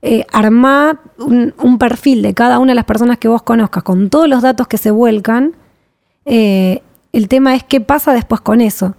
eh, 0.00 0.26
un 1.18 1.78
perfil 1.78 2.22
de 2.22 2.32
cada 2.32 2.58
una 2.58 2.72
de 2.72 2.76
las 2.76 2.86
personas 2.86 3.18
que 3.18 3.28
vos 3.28 3.42
conozcas 3.42 3.82
con 3.82 4.08
todos 4.08 4.28
los 4.28 4.42
datos 4.42 4.66
que 4.66 4.78
se 4.78 4.90
vuelcan. 4.90 5.52
eh, 6.24 6.82
el 7.12 7.28
tema 7.28 7.54
es 7.54 7.62
qué 7.62 7.82
pasa 7.82 8.14
después 8.14 8.40
con 8.40 8.62
eso. 8.62 8.94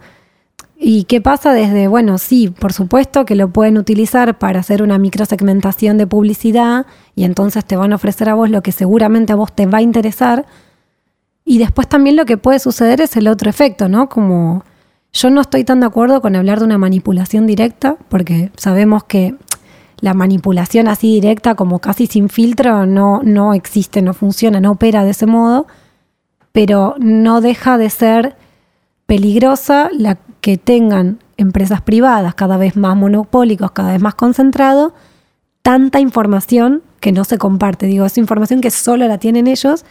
¿Y 0.76 1.04
qué 1.04 1.20
pasa 1.20 1.52
desde, 1.52 1.88
bueno, 1.88 2.18
sí, 2.18 2.48
por 2.48 2.72
supuesto 2.72 3.24
que 3.24 3.34
lo 3.34 3.48
pueden 3.48 3.76
utilizar 3.78 4.38
para 4.38 4.60
hacer 4.60 4.82
una 4.82 4.98
microsegmentación 4.98 5.98
de 5.98 6.06
publicidad 6.06 6.86
y 7.16 7.24
entonces 7.24 7.64
te 7.64 7.76
van 7.76 7.92
a 7.92 7.96
ofrecer 7.96 8.28
a 8.28 8.34
vos 8.34 8.50
lo 8.50 8.62
que 8.62 8.70
seguramente 8.70 9.32
a 9.32 9.36
vos 9.36 9.52
te 9.52 9.66
va 9.66 9.78
a 9.78 9.82
interesar. 9.82 10.46
Y 11.44 11.58
después 11.58 11.88
también 11.88 12.16
lo 12.16 12.24
que 12.24 12.38
puede 12.38 12.58
suceder 12.58 13.00
es 13.00 13.16
el 13.16 13.28
otro 13.28 13.50
efecto, 13.50 13.88
¿no? 13.88 14.08
Como 14.08 14.64
yo 15.12 15.30
no 15.30 15.40
estoy 15.40 15.64
tan 15.64 15.80
de 15.80 15.86
acuerdo 15.86 16.20
con 16.20 16.34
hablar 16.36 16.58
de 16.58 16.64
una 16.64 16.78
manipulación 16.78 17.46
directa, 17.46 17.96
porque 18.08 18.50
sabemos 18.56 19.04
que 19.04 19.36
la 20.00 20.14
manipulación 20.14 20.88
así 20.88 21.12
directa, 21.14 21.54
como 21.54 21.78
casi 21.78 22.06
sin 22.06 22.28
filtro, 22.28 22.86
no, 22.86 23.20
no 23.22 23.54
existe, 23.54 24.02
no 24.02 24.14
funciona, 24.14 24.60
no 24.60 24.72
opera 24.72 25.04
de 25.04 25.10
ese 25.10 25.26
modo, 25.26 25.66
pero 26.52 26.94
no 26.98 27.40
deja 27.40 27.78
de 27.78 27.90
ser 27.90 28.36
peligrosa 29.06 29.90
la 29.92 30.18
que 30.40 30.56
tengan 30.56 31.20
empresas 31.36 31.80
privadas 31.80 32.34
cada 32.34 32.56
vez 32.56 32.76
más 32.76 32.96
monopólicos, 32.96 33.70
cada 33.72 33.92
vez 33.92 34.02
más 34.02 34.14
concentrados, 34.14 34.92
tanta 35.62 36.00
información 36.00 36.82
que 37.00 37.12
no 37.12 37.24
se 37.24 37.38
comparte. 37.38 37.86
Digo, 37.86 38.04
es 38.04 38.18
información 38.18 38.60
que 38.60 38.70
solo 38.70 39.06
la 39.08 39.18
tienen 39.18 39.46
ellos 39.46 39.84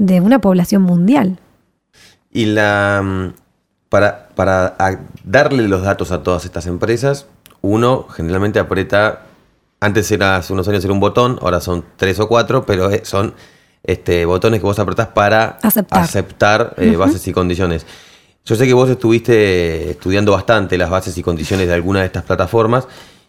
de 0.00 0.22
una 0.22 0.40
población 0.40 0.80
mundial. 0.82 1.38
Y 2.32 2.46
la 2.46 3.02
mm, 3.04 3.32
para, 3.90 4.30
para 4.34 4.74
darle 5.24 5.68
los 5.68 5.82
datos 5.82 6.10
a 6.10 6.22
todas 6.22 6.46
estas 6.46 6.66
empresas, 6.66 7.26
uno 7.60 8.06
generalmente 8.08 8.58
aprieta, 8.58 9.26
antes 9.78 10.10
era 10.10 10.36
hace 10.36 10.54
unos 10.54 10.66
años 10.68 10.82
era 10.84 10.94
un 10.94 11.00
botón, 11.00 11.38
ahora 11.42 11.60
son 11.60 11.84
tres 11.96 12.18
o 12.18 12.28
cuatro, 12.28 12.64
pero 12.64 12.90
eh, 12.90 13.02
son 13.04 13.34
este, 13.82 14.24
botones 14.24 14.60
que 14.60 14.66
vos 14.66 14.78
apretás 14.78 15.08
para 15.08 15.58
Aceptar. 15.62 16.02
aceptar, 16.02 16.74
eh, 16.78 16.96
bases 16.96 17.26
y 17.28 17.32
condiciones. 17.32 17.84
Yo 18.46 18.56
sé 18.56 18.66
que 18.66 18.72
vos 18.72 18.88
estuviste 18.88 19.90
estudiando 19.90 20.32
bastante 20.32 20.78
las 20.78 20.88
bases 20.88 21.18
y 21.18 21.22
condiciones 21.22 21.68
de 21.68 21.74
alguna 21.74 22.00
de 22.00 22.06
estas 22.06 22.24
plataformas 22.24 22.88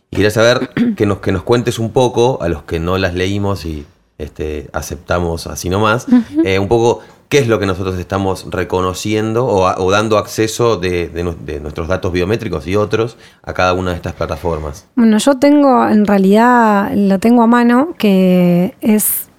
y 0.10 0.16
quería 0.16 0.32
saber 0.32 0.70
que 0.96 1.06
nos, 1.06 1.20
que 1.20 1.34
nos 1.34 1.44
cuentes 1.44 1.80
un 1.80 1.92
poco, 1.92 2.42
a 2.42 2.48
los 2.48 2.64
que 2.64 2.80
no 2.80 2.98
las 2.98 3.14
leímos 3.14 3.66
y 3.66 3.86
este, 4.22 4.70
aceptamos 4.74 5.48
así 5.48 5.70
nomás, 5.70 6.06
eh, 6.44 6.60
un 6.60 6.68
poco 6.68 7.00
qué 7.30 7.40
es 7.40 7.48
lo 7.48 7.60
que 7.60 7.66
nosotros 7.66 7.98
estamos 7.98 8.46
reconociendo 8.50 9.46
o, 9.46 9.66
a- 9.68 9.76
o 9.80 9.90
dando 9.90 10.18
acceso 10.18 10.76
de, 10.78 11.08
de 11.08 11.24
nu- 11.24 11.36
de 11.46 11.60
nuestros 11.62 11.88
datos 11.88 12.12
biométricos 12.12 12.68
y 12.68 12.76
otros 12.76 13.16
a 13.42 13.54
cada 13.54 13.74
una 13.74 13.92
de 13.92 13.96
estas 13.98 14.14
plataformas. 14.14 14.86
Bueno, 14.96 15.18
yo 15.18 15.36
tengo, 15.38 15.88
en 15.88 16.06
realidad 16.06 16.92
lo 16.94 17.20
tengo 17.20 17.42
a 17.44 17.48
mano, 17.48 17.94
que 17.98 18.76
es 18.82 19.30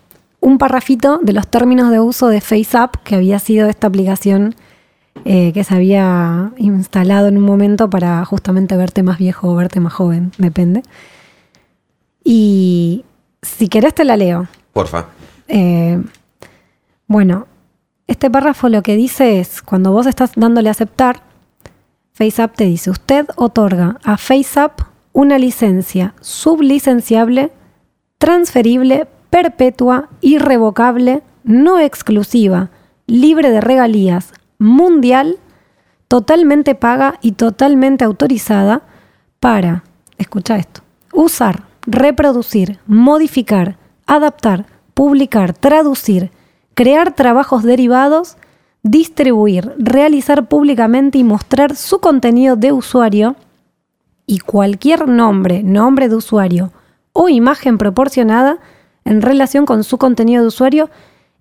un 0.41 0.57
parrafito 0.59 1.19
de 1.23 1.35
los 1.35 1.47
términos 1.47 1.91
de 1.91 2.01
uso 2.01 2.29
de 2.29 2.41
FaceApp, 2.41 2.97
que 3.05 3.15
había 3.17 3.39
sido 3.39 3.69
esta 3.69 3.87
aplicación 3.89 4.55
eh, 5.27 5.53
que 5.53 5.63
se 5.63 5.75
había 5.75 6.51
instalado 6.57 7.29
en 7.29 7.37
un 7.37 7.45
momento 7.45 7.91
para 7.91 8.25
justamente 8.25 8.75
verte 8.77 9.03
más 9.03 9.19
viejo 9.19 9.51
o 9.51 9.55
verte 9.55 9.79
más 9.81 9.93
joven, 9.93 10.33
depende. 10.39 10.83
Y 12.25 13.05
si 13.43 13.69
querés 13.69 13.95
te 13.95 14.05
la 14.05 14.17
leo. 14.17 14.49
Porfa. 14.73 15.07
Eh, 15.49 16.03
bueno, 17.07 17.47
este 18.07 18.31
párrafo 18.31 18.69
lo 18.69 18.83
que 18.83 18.97
dice 18.97 19.41
es, 19.41 19.63
cuando 19.63 19.93
vos 19.93 20.07
estás 20.07 20.33
dándole 20.35 20.71
aceptar, 20.71 21.23
FaceApp 22.13 22.57
te 22.57 22.65
dice, 22.65 22.91
usted 22.91 23.27
otorga 23.37 23.99
a 24.05 24.17
FaceApp 24.17 24.81
una 25.13 25.39
licencia 25.39 26.15
sublicenciable, 26.21 27.53
transferible, 28.19 29.07
perpetua, 29.31 30.09
irrevocable, 30.21 31.23
no 31.45 31.79
exclusiva, 31.79 32.71
libre 33.07 33.51
de 33.51 33.61
regalías, 33.61 34.33
mundial, 34.59 35.39
totalmente 36.09 36.75
paga 36.75 37.19
y 37.23 37.33
totalmente 37.33 38.05
autorizada 38.05 38.83
para, 39.41 39.85
escucha 40.19 40.57
esto, 40.57 40.83
usar, 41.13 41.65
reproducir, 41.87 42.79
modificar, 42.87 43.77
adaptar, 44.15 44.67
publicar, 44.95 45.55
traducir, 45.55 46.31
crear 46.75 47.15
trabajos 47.15 47.63
derivados, 47.63 48.37
distribuir, 48.83 49.73
realizar 49.79 50.49
públicamente 50.49 51.19
y 51.19 51.25
mostrar 51.25 51.77
su 51.77 52.01
contenido 52.01 52.57
de 52.57 52.73
usuario 52.73 53.37
y 54.27 54.39
cualquier 54.41 55.09
nombre, 55.09 55.63
nombre 55.63 56.09
de 56.09 56.17
usuario 56.17 56.73
o 57.13 57.29
imagen 57.29 57.79
proporcionada 57.79 58.59
en 59.05 59.23
relación 59.23 59.67
con 59.67 59.85
su 59.85 59.99
contenido 59.99 60.43
de 60.43 60.49
usuario 60.49 60.91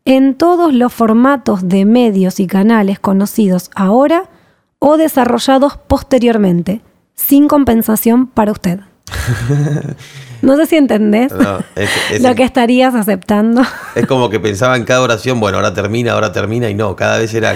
en 0.06 0.36
todos 0.36 0.74
los 0.74 0.94
formatos 0.94 1.68
de 1.68 1.86
medios 1.86 2.40
y 2.40 2.48
canales 2.48 3.00
conocidos 3.00 3.70
ahora 3.76 4.30
o 4.80 4.98
desarrollados 4.98 5.78
posteriormente, 5.78 6.82
sin 7.14 7.48
compensación 7.48 8.28
para 8.28 8.52
usted. 8.52 8.80
No 10.48 10.56
sé 10.58 10.66
si 10.66 10.76
entendés 10.76 11.32
No, 11.32 11.60
es, 11.76 11.90
es- 12.12 12.22
lo 12.22 12.34
que 12.36 12.44
estarías 12.44 12.96
aceptando. 12.96 13.62
es 13.96 14.06
como 14.08 14.30
que 14.30 14.40
pensaba 14.40 14.76
en 14.78 14.84
cada 14.86 15.02
oración, 15.02 15.40
bueno, 15.40 15.58
ahora 15.58 15.74
termina, 15.74 16.14
ahora 16.14 16.32
termina, 16.32 16.70
y 16.70 16.74
no, 16.74 16.96
cada 16.96 17.18
vez 17.20 17.34
era 17.34 17.56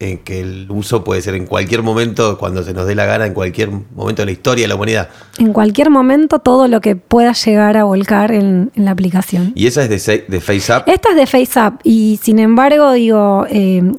en 0.00 0.18
que 0.18 0.40
el 0.40 0.66
uso 0.70 1.04
puede 1.04 1.22
ser 1.22 1.34
en 1.36 1.46
cualquier 1.46 1.82
momento, 1.82 2.36
cuando 2.36 2.62
se 2.64 2.74
nos 2.74 2.86
dé 2.86 2.94
la 2.96 3.06
gana, 3.06 3.26
en 3.26 3.32
cualquier 3.32 3.70
momento 3.70 4.22
de 4.22 4.26
la 4.26 4.32
historia 4.32 4.64
de 4.64 4.68
la 4.68 4.74
humanidad. 4.74 5.08
En 5.38 5.52
cualquier 5.52 5.88
momento 5.88 6.40
todo 6.40 6.66
lo 6.68 6.80
que 6.80 6.96
pueda 6.96 7.32
llegar 7.32 7.76
a 7.76 7.84
volcar 7.84 8.32
en, 8.32 8.70
en 8.74 8.84
la 8.84 8.90
aplicación. 8.90 9.52
Y 9.54 9.66
esa 9.68 9.84
es 9.84 10.06
de, 10.06 10.24
de 10.28 10.40
FaceApp. 10.40 10.88
Esta 10.88 11.10
es 11.10 11.16
de 11.16 11.26
FaceApp 11.26 11.80
y 11.84 12.18
sin 12.22 12.40
embargo 12.40 12.92
digo, 12.92 13.46
eh, 13.48 13.92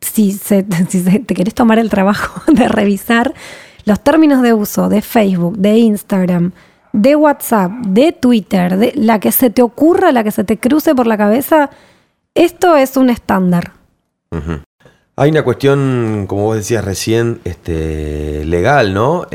si, 0.00 0.32
se- 0.32 0.66
si 0.90 1.00
se- 1.02 1.18
te 1.20 1.34
querés 1.34 1.54
tomar 1.54 1.78
el 1.78 1.88
trabajo 1.88 2.42
de 2.52 2.68
revisar 2.68 3.32
los 3.84 4.00
términos 4.00 4.42
de 4.42 4.52
uso 4.52 4.88
de 4.90 5.00
Facebook, 5.02 5.56
de 5.56 5.78
Instagram, 5.78 6.52
de 6.92 7.16
WhatsApp, 7.16 7.72
de 7.86 8.12
Twitter, 8.12 8.76
de 8.76 8.92
la 8.96 9.18
que 9.18 9.32
se 9.32 9.50
te 9.50 9.62
ocurra, 9.62 10.12
la 10.12 10.24
que 10.24 10.30
se 10.30 10.44
te 10.44 10.58
cruce 10.58 10.94
por 10.94 11.06
la 11.06 11.16
cabeza, 11.16 11.70
esto 12.34 12.76
es 12.76 12.96
un 12.96 13.10
estándar. 13.10 13.72
Hay 15.16 15.30
una 15.30 15.42
cuestión, 15.42 16.24
como 16.26 16.44
vos 16.44 16.56
decías 16.56 16.84
recién, 16.84 17.40
este, 17.44 18.44
legal, 18.46 18.94
¿no? 18.94 19.26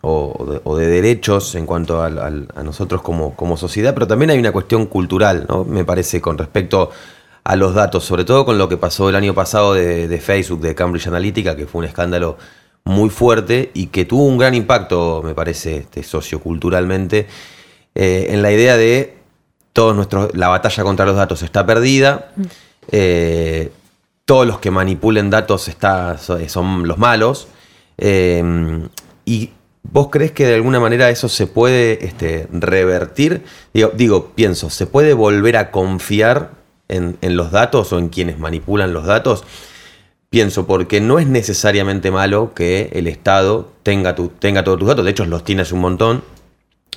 O, 0.00 0.76
de, 0.76 0.86
derechos 0.86 1.54
en 1.54 1.66
cuanto 1.66 2.02
a, 2.02 2.08
nosotros 2.10 3.02
como, 3.02 3.34
como 3.36 3.56
sociedad, 3.56 3.92
pero 3.92 4.06
también 4.06 4.30
hay 4.30 4.38
una 4.38 4.52
cuestión 4.52 4.86
cultural, 4.86 5.46
¿no? 5.48 5.64
Me 5.64 5.84
parece, 5.84 6.20
con 6.20 6.38
respecto 6.38 6.90
a 7.44 7.56
los 7.56 7.74
datos, 7.74 8.04
sobre 8.04 8.24
todo 8.24 8.46
con 8.46 8.56
lo 8.56 8.68
que 8.68 8.78
pasó 8.78 9.10
el 9.10 9.16
año 9.16 9.34
pasado 9.34 9.74
de, 9.74 10.08
de 10.08 10.20
Facebook, 10.20 10.60
de 10.60 10.74
Cambridge 10.74 11.06
Analytica, 11.06 11.54
que 11.54 11.66
fue 11.66 11.80
un 11.80 11.84
escándalo 11.84 12.38
muy 12.84 13.08
fuerte 13.10 13.70
y 13.74 13.86
que 13.86 14.04
tuvo 14.04 14.26
un 14.26 14.36
gran 14.38 14.54
impacto, 14.54 15.22
me 15.24 15.34
parece, 15.34 15.78
este, 15.78 16.02
socioculturalmente, 16.02 17.26
eh, 17.94 18.26
en 18.30 18.42
la 18.42 18.52
idea 18.52 18.76
de 18.76 19.16
todos 19.72 19.96
nuestros, 19.96 20.34
la 20.36 20.48
batalla 20.48 20.82
contra 20.84 21.06
los 21.06 21.16
datos 21.16 21.42
está 21.42 21.64
perdida. 21.66 22.32
eh, 22.92 23.70
todos 24.26 24.46
los 24.46 24.58
que 24.58 24.70
manipulen 24.70 25.28
datos 25.30 25.68
está, 25.68 26.16
so- 26.18 26.38
son 26.48 26.86
los 26.88 26.98
malos. 26.98 27.48
eh, 27.98 28.42
¿Y 29.26 29.50
vos 29.82 30.08
crees 30.10 30.32
que 30.32 30.46
de 30.46 30.54
alguna 30.54 30.80
manera 30.80 31.08
eso 31.10 31.28
se 31.28 31.46
puede 31.46 32.04
este, 32.06 32.46
revertir? 32.52 33.44
Digo, 33.72 33.92
digo, 33.94 34.32
pienso, 34.34 34.68
¿se 34.70 34.86
puede 34.86 35.12
volver 35.14 35.56
a 35.56 35.70
confiar 35.70 36.50
en, 36.88 37.16
en 37.22 37.36
los 37.36 37.50
datos 37.50 37.92
o 37.92 37.98
en 37.98 38.08
quienes 38.10 38.38
manipulan 38.38 38.92
los 38.92 39.04
datos? 39.06 39.44
Pienso, 40.34 40.66
porque 40.66 41.00
no 41.00 41.20
es 41.20 41.28
necesariamente 41.28 42.10
malo 42.10 42.54
que 42.54 42.90
el 42.94 43.06
Estado 43.06 43.70
tenga, 43.84 44.16
tu, 44.16 44.30
tenga 44.30 44.64
todos 44.64 44.80
tus 44.80 44.88
datos, 44.88 45.04
de 45.04 45.12
hecho 45.12 45.24
los 45.26 45.44
tienes 45.44 45.70
un 45.70 45.78
montón, 45.78 46.24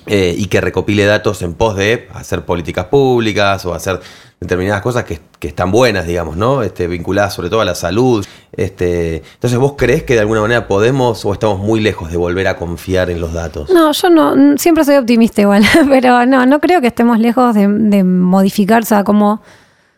eh, 0.07 0.33
y 0.35 0.47
que 0.47 0.59
recopile 0.59 1.05
datos 1.05 1.43
en 1.43 1.53
pos 1.53 1.75
de 1.75 2.07
hacer 2.15 2.45
políticas 2.45 2.85
públicas 2.85 3.63
o 3.67 3.75
hacer 3.75 3.99
determinadas 4.39 4.81
cosas 4.81 5.03
que, 5.03 5.19
que 5.37 5.49
están 5.49 5.69
buenas, 5.69 6.07
digamos, 6.07 6.35
¿no? 6.35 6.63
Este, 6.63 6.87
vinculadas 6.87 7.35
sobre 7.35 7.51
todo 7.51 7.61
a 7.61 7.65
la 7.65 7.75
salud. 7.75 8.25
Este, 8.53 9.17
entonces, 9.17 9.59
¿vos 9.59 9.73
crees 9.77 10.01
que 10.01 10.15
de 10.15 10.21
alguna 10.21 10.41
manera 10.41 10.67
podemos 10.67 11.23
o 11.23 11.31
estamos 11.31 11.59
muy 11.59 11.79
lejos 11.79 12.09
de 12.09 12.17
volver 12.17 12.47
a 12.47 12.55
confiar 12.55 13.11
en 13.11 13.21
los 13.21 13.33
datos? 13.33 13.69
No, 13.69 13.91
yo 13.91 14.09
no, 14.09 14.57
siempre 14.57 14.83
soy 14.83 14.95
optimista 14.95 15.41
igual, 15.41 15.63
pero 15.89 16.25
no, 16.25 16.47
no 16.47 16.59
creo 16.59 16.81
que 16.81 16.87
estemos 16.87 17.19
lejos 17.19 17.53
de, 17.53 17.67
de 17.67 18.03
modificar, 18.03 18.81
o 18.81 18.85
sea, 18.85 19.03
como, 19.03 19.43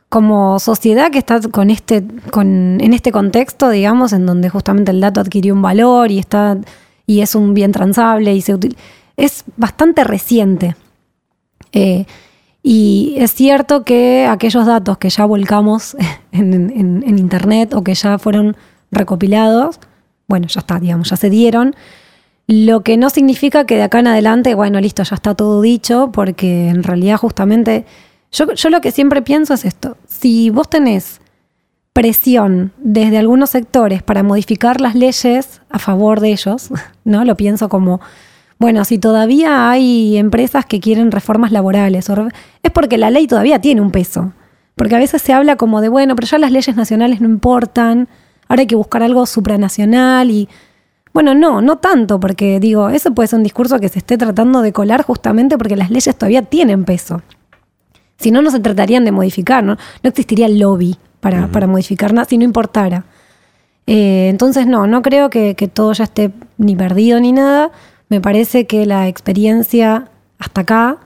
como 0.10 0.60
sociedad 0.60 1.12
que 1.12 1.20
está 1.20 1.40
con 1.40 1.70
este, 1.70 2.04
con, 2.32 2.82
en 2.82 2.94
este 2.94 3.12
contexto, 3.12 3.70
digamos, 3.70 4.12
en 4.12 4.26
donde 4.26 4.50
justamente 4.50 4.92
el 4.92 5.02
dato 5.02 5.22
adquirió 5.22 5.54
un 5.54 5.62
valor 5.62 6.12
y 6.12 6.20
está, 6.20 6.58
y 7.06 7.22
es 7.22 7.36
un 7.36 7.54
bien 7.54 7.72
transable 7.72 8.34
y 8.34 8.42
se 8.42 8.56
utiliza 8.56 8.80
es 9.20 9.44
bastante 9.58 10.04
reciente. 10.04 10.76
Eh, 11.74 12.06
y 12.64 13.16
es 13.18 13.34
cierto 13.34 13.84
que 13.84 14.26
aquellos 14.26 14.66
datos 14.66 14.98
que 14.98 15.10
ya 15.10 15.26
volcamos 15.26 15.96
en, 16.32 17.04
Internet 17.06 17.74
o 17.74 17.84
que 17.84 17.94
ya 17.96 18.18
fueron 18.18 18.56
recopilados, 18.92 19.80
bueno, 20.28 20.48
ya 20.48 20.62
está, 20.62 20.80
digamos, 20.80 21.10
ya 21.10 21.18
se 21.18 21.30
dieron. 21.30 21.76
Lo 22.48 22.82
que 22.82 22.98
no 22.98 23.10
significa 23.10 23.66
que 23.66 23.76
de 23.76 23.84
acá 23.84 24.00
en 24.00 24.08
adelante, 24.08 24.56
bueno, 24.56 24.80
listo, 24.80 25.04
ya 25.04 25.16
está 25.16 25.36
todo 25.36 25.62
dicho, 25.62 26.12
porque 26.14 26.70
en 26.70 26.84
realidad 26.84 27.18
justamente 27.18 27.86
yo, 28.32 28.54
yo 28.54 28.70
lo 28.70 28.82
que 28.82 28.92
siempre 28.92 29.22
pienso 29.22 29.54
es 29.54 29.66
esto. 29.66 29.98
Si 30.08 30.50
vos 30.50 30.70
tenés 30.70 31.22
presión 31.94 32.72
desde 32.78 33.18
algunos 33.18 33.50
sectores 33.50 34.04
para 34.04 34.24
modificar 34.24 34.80
las 34.80 34.96
leyes 34.96 35.62
a 35.70 35.80
favor 35.80 36.20
de 36.20 36.32
ellos, 36.32 36.70
¿no? 37.04 37.26
Lo 37.26 37.36
pienso 37.36 37.70
como 37.70 38.00
bueno, 38.60 38.84
si 38.84 39.00
todavía 39.00 39.70
hay 39.70 40.18
empresas 40.18 40.66
que 40.66 40.82
quieren 40.82 41.12
reformas 41.12 41.54
laborales, 41.54 42.10
es 42.62 42.72
porque 42.74 42.98
la 42.98 43.10
ley 43.10 43.26
todavía 43.26 43.62
tiene 43.62 43.80
un 43.80 43.90
peso. 43.90 44.34
Porque 44.76 44.96
a 44.96 45.00
veces 45.00 45.22
se 45.22 45.32
habla 45.32 45.56
como 45.56 45.80
de, 45.80 45.88
bueno, 45.88 46.14
pero 46.16 46.28
ya 46.28 46.38
las 46.38 46.52
leyes 46.52 46.76
nacionales 46.76 47.22
no 47.22 47.30
importan, 47.30 48.10
ahora 48.50 48.62
hay 48.62 48.68
que 48.68 48.76
buscar 48.76 49.02
algo 49.02 49.26
supranacional 49.26 50.30
y... 50.30 50.50
Bueno, 51.12 51.34
no, 51.34 51.62
no 51.62 51.78
tanto, 51.78 52.20
porque 52.20 52.60
digo, 52.60 52.90
eso 52.90 53.14
puede 53.16 53.28
ser 53.28 53.38
un 53.38 53.44
discurso 53.44 53.80
que 53.80 53.90
se 53.90 54.00
esté 54.00 54.16
tratando 54.18 54.62
de 54.62 54.72
colar 54.74 55.04
justamente 55.04 55.58
porque 55.58 55.76
las 55.76 55.90
leyes 55.90 56.16
todavía 56.16 56.44
tienen 56.44 56.86
peso. 56.86 57.24
Si 58.20 58.32
no, 58.32 58.42
no 58.42 58.52
se 58.52 58.60
tratarían 58.60 59.06
de 59.06 59.12
modificar, 59.12 59.64
no, 59.64 59.76
no 59.76 60.10
existiría 60.10 60.46
el 60.46 60.60
lobby 60.60 60.98
para, 61.20 61.48
para 61.48 61.68
modificar 61.68 62.14
nada 62.14 62.26
si 62.26 62.38
no 62.38 62.44
importara. 62.44 63.06
Eh, 63.88 64.28
entonces, 64.30 64.68
no, 64.68 64.88
no 64.88 65.02
creo 65.02 65.30
que, 65.30 65.56
que 65.56 65.68
todo 65.68 65.94
ya 65.94 66.04
esté 66.04 66.32
ni 66.58 66.76
perdido 66.76 67.20
ni 67.20 67.32
nada 67.32 67.72
me 68.10 68.20
parece 68.22 68.66
que 68.66 68.86
la 68.86 69.08
experiencia 69.08 70.10
hasta 70.40 70.62
acá 70.62 70.98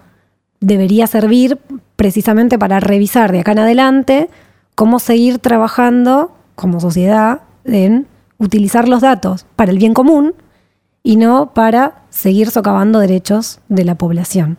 debería 0.62 1.06
servir 1.06 1.60
precisamente 1.98 2.58
para 2.58 2.80
revisar 2.80 3.32
de 3.32 3.42
acá 3.42 3.52
en 3.52 3.60
adelante 3.60 4.30
cómo 4.76 5.00
seguir 5.00 5.40
trabajando 5.40 6.32
como 6.56 6.80
sociedad 6.80 7.42
en 7.66 8.08
utilizar 8.38 8.88
los 8.88 9.02
datos 9.02 9.46
para 9.56 9.72
el 9.72 9.78
bien 9.78 9.94
común 9.94 10.34
y 11.04 11.18
no 11.18 11.54
para 11.54 12.04
seguir 12.10 12.50
socavando 12.50 13.00
derechos 13.00 13.60
de 13.68 13.84
la 13.84 13.96
población. 13.96 14.58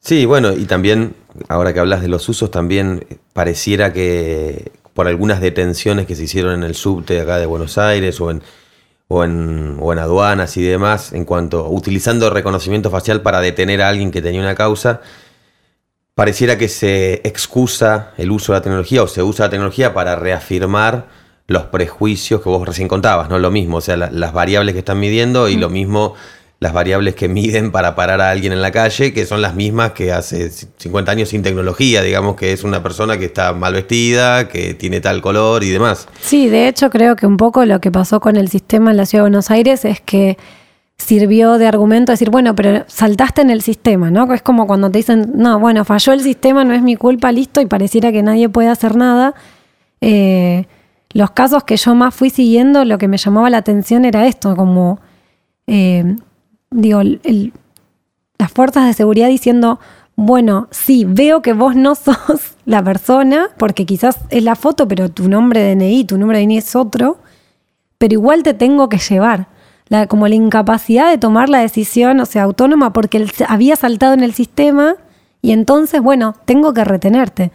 Sí, 0.00 0.26
bueno, 0.26 0.52
y 0.52 0.66
también, 0.66 1.14
ahora 1.48 1.72
que 1.72 1.80
hablas 1.80 2.02
de 2.02 2.08
los 2.08 2.28
usos, 2.28 2.50
también 2.50 3.06
pareciera 3.32 3.92
que 3.92 4.72
por 4.94 5.06
algunas 5.06 5.40
detenciones 5.40 6.06
que 6.06 6.16
se 6.16 6.24
hicieron 6.24 6.54
en 6.54 6.64
el 6.64 6.74
subte 6.74 7.20
acá 7.20 7.38
de 7.38 7.46
Buenos 7.46 7.78
Aires 7.78 8.20
o 8.20 8.30
en, 8.30 8.42
o 9.06 9.24
en, 9.24 9.76
o 9.80 9.92
en 9.92 9.98
aduanas 9.98 10.56
y 10.56 10.62
demás, 10.62 11.12
en 11.12 11.24
cuanto 11.24 11.68
utilizando 11.68 12.30
reconocimiento 12.30 12.90
facial 12.90 13.22
para 13.22 13.40
detener 13.40 13.80
a 13.80 13.88
alguien 13.88 14.10
que 14.10 14.22
tenía 14.22 14.40
una 14.40 14.54
causa, 14.54 15.00
pareciera 16.14 16.58
que 16.58 16.68
se 16.68 17.20
excusa 17.24 18.12
el 18.18 18.32
uso 18.32 18.52
de 18.52 18.58
la 18.58 18.62
tecnología 18.62 19.02
o 19.04 19.06
se 19.06 19.22
usa 19.22 19.46
la 19.46 19.50
tecnología 19.50 19.94
para 19.94 20.16
reafirmar 20.16 21.06
los 21.46 21.62
prejuicios 21.66 22.42
que 22.42 22.48
vos 22.48 22.66
recién 22.66 22.88
contabas, 22.88 23.28
¿no? 23.30 23.38
Lo 23.38 23.50
mismo, 23.50 23.76
o 23.78 23.80
sea, 23.80 23.96
las 23.96 24.32
variables 24.32 24.74
que 24.74 24.80
están 24.80 24.98
midiendo 24.98 25.48
y 25.48 25.56
lo 25.56 25.70
mismo 25.70 26.14
las 26.60 26.72
variables 26.72 27.14
que 27.14 27.28
miden 27.28 27.70
para 27.70 27.94
parar 27.94 28.20
a 28.20 28.30
alguien 28.30 28.52
en 28.52 28.60
la 28.60 28.72
calle, 28.72 29.12
que 29.12 29.26
son 29.26 29.40
las 29.40 29.54
mismas 29.54 29.92
que 29.92 30.12
hace 30.12 30.50
50 30.50 31.12
años 31.12 31.28
sin 31.28 31.42
tecnología, 31.42 32.02
digamos 32.02 32.34
que 32.34 32.52
es 32.52 32.64
una 32.64 32.82
persona 32.82 33.16
que 33.16 33.26
está 33.26 33.52
mal 33.52 33.74
vestida, 33.74 34.48
que 34.48 34.74
tiene 34.74 35.00
tal 35.00 35.20
color 35.20 35.62
y 35.62 35.70
demás. 35.70 36.08
Sí, 36.20 36.48
de 36.48 36.66
hecho 36.66 36.90
creo 36.90 37.14
que 37.14 37.26
un 37.26 37.36
poco 37.36 37.64
lo 37.64 37.80
que 37.80 37.92
pasó 37.92 38.18
con 38.18 38.36
el 38.36 38.48
sistema 38.48 38.90
en 38.90 38.96
la 38.96 39.06
Ciudad 39.06 39.22
de 39.22 39.30
Buenos 39.30 39.50
Aires 39.52 39.84
es 39.84 40.00
que 40.00 40.36
sirvió 40.96 41.58
de 41.58 41.68
argumento 41.68 42.10
decir, 42.10 42.30
bueno, 42.30 42.56
pero 42.56 42.84
saltaste 42.88 43.40
en 43.42 43.50
el 43.50 43.62
sistema, 43.62 44.10
¿no? 44.10 44.32
Es 44.34 44.42
como 44.42 44.66
cuando 44.66 44.90
te 44.90 44.98
dicen, 44.98 45.30
no, 45.36 45.60
bueno, 45.60 45.84
falló 45.84 46.12
el 46.12 46.22
sistema, 46.22 46.64
no 46.64 46.74
es 46.74 46.82
mi 46.82 46.96
culpa, 46.96 47.30
listo, 47.30 47.60
y 47.60 47.66
pareciera 47.66 48.10
que 48.10 48.24
nadie 48.24 48.48
puede 48.48 48.68
hacer 48.68 48.96
nada. 48.96 49.34
Eh, 50.00 50.66
los 51.12 51.30
casos 51.30 51.62
que 51.62 51.76
yo 51.76 51.94
más 51.94 52.16
fui 52.16 52.30
siguiendo, 52.30 52.84
lo 52.84 52.98
que 52.98 53.06
me 53.06 53.16
llamaba 53.16 53.48
la 53.48 53.58
atención 53.58 54.04
era 54.04 54.26
esto, 54.26 54.56
como... 54.56 54.98
Eh, 55.68 56.16
digo, 56.70 57.00
las 58.38 58.52
fuerzas 58.52 58.86
de 58.86 58.94
seguridad 58.94 59.28
diciendo, 59.28 59.80
bueno, 60.16 60.68
sí, 60.70 61.04
veo 61.06 61.42
que 61.42 61.52
vos 61.52 61.76
no 61.76 61.94
sos 61.94 62.56
la 62.64 62.82
persona, 62.82 63.48
porque 63.56 63.86
quizás 63.86 64.18
es 64.30 64.42
la 64.42 64.56
foto, 64.56 64.88
pero 64.88 65.10
tu 65.10 65.28
nombre 65.28 65.62
de 65.62 65.74
DNI, 65.74 66.04
tu 66.04 66.18
nombre 66.18 66.38
de 66.38 66.44
DNI 66.44 66.58
es 66.58 66.76
otro, 66.76 67.18
pero 67.98 68.14
igual 68.14 68.42
te 68.42 68.54
tengo 68.54 68.88
que 68.88 68.98
llevar. 68.98 69.48
La, 69.88 70.06
como 70.06 70.28
la 70.28 70.34
incapacidad 70.34 71.08
de 71.08 71.16
tomar 71.16 71.48
la 71.48 71.60
decisión, 71.60 72.20
o 72.20 72.26
sea, 72.26 72.42
autónoma, 72.42 72.92
porque 72.92 73.26
había 73.48 73.74
saltado 73.74 74.12
en 74.12 74.22
el 74.22 74.34
sistema 74.34 74.96
y 75.40 75.52
entonces, 75.52 76.02
bueno, 76.02 76.34
tengo 76.44 76.74
que 76.74 76.84
retenerte. 76.84 77.52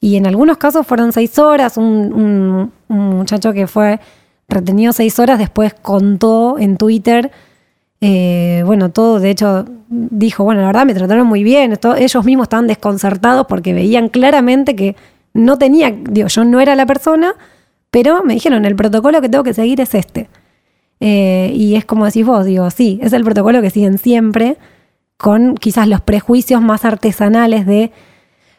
Y 0.00 0.16
en 0.16 0.26
algunos 0.26 0.56
casos 0.56 0.86
fueron 0.86 1.12
seis 1.12 1.38
horas, 1.38 1.76
un 1.76 2.72
muchacho 2.88 3.52
que 3.52 3.66
fue 3.66 4.00
retenido 4.50 4.92
seis 4.92 5.18
horas 5.18 5.38
después 5.38 5.74
contó 5.74 6.58
en 6.58 6.76
Twitter 6.76 7.30
eh, 8.00 8.62
bueno, 8.64 8.90
todo, 8.90 9.20
de 9.20 9.30
hecho, 9.30 9.66
dijo, 9.88 10.44
bueno, 10.44 10.62
la 10.62 10.68
verdad 10.68 10.86
me 10.86 10.94
trataron 10.94 11.26
muy 11.26 11.44
bien, 11.44 11.78
ellos 11.98 12.24
mismos 12.24 12.44
estaban 12.44 12.66
desconcertados 12.66 13.46
porque 13.46 13.74
veían 13.74 14.08
claramente 14.08 14.74
que 14.74 14.96
no 15.34 15.58
tenía, 15.58 15.90
digo, 15.90 16.28
yo 16.28 16.44
no 16.44 16.60
era 16.60 16.74
la 16.76 16.86
persona, 16.86 17.34
pero 17.90 18.22
me 18.24 18.34
dijeron, 18.34 18.64
el 18.64 18.76
protocolo 18.76 19.20
que 19.20 19.28
tengo 19.28 19.44
que 19.44 19.54
seguir 19.54 19.80
es 19.80 19.94
este. 19.94 20.28
Eh, 21.00 21.52
y 21.54 21.76
es 21.76 21.84
como 21.84 22.04
decís 22.04 22.24
vos, 22.24 22.44
digo, 22.44 22.70
sí, 22.70 22.98
es 23.02 23.12
el 23.12 23.24
protocolo 23.24 23.60
que 23.62 23.70
siguen 23.70 23.98
siempre, 23.98 24.56
con 25.16 25.54
quizás 25.56 25.86
los 25.86 26.00
prejuicios 26.00 26.62
más 26.62 26.84
artesanales 26.84 27.66
de... 27.66 27.92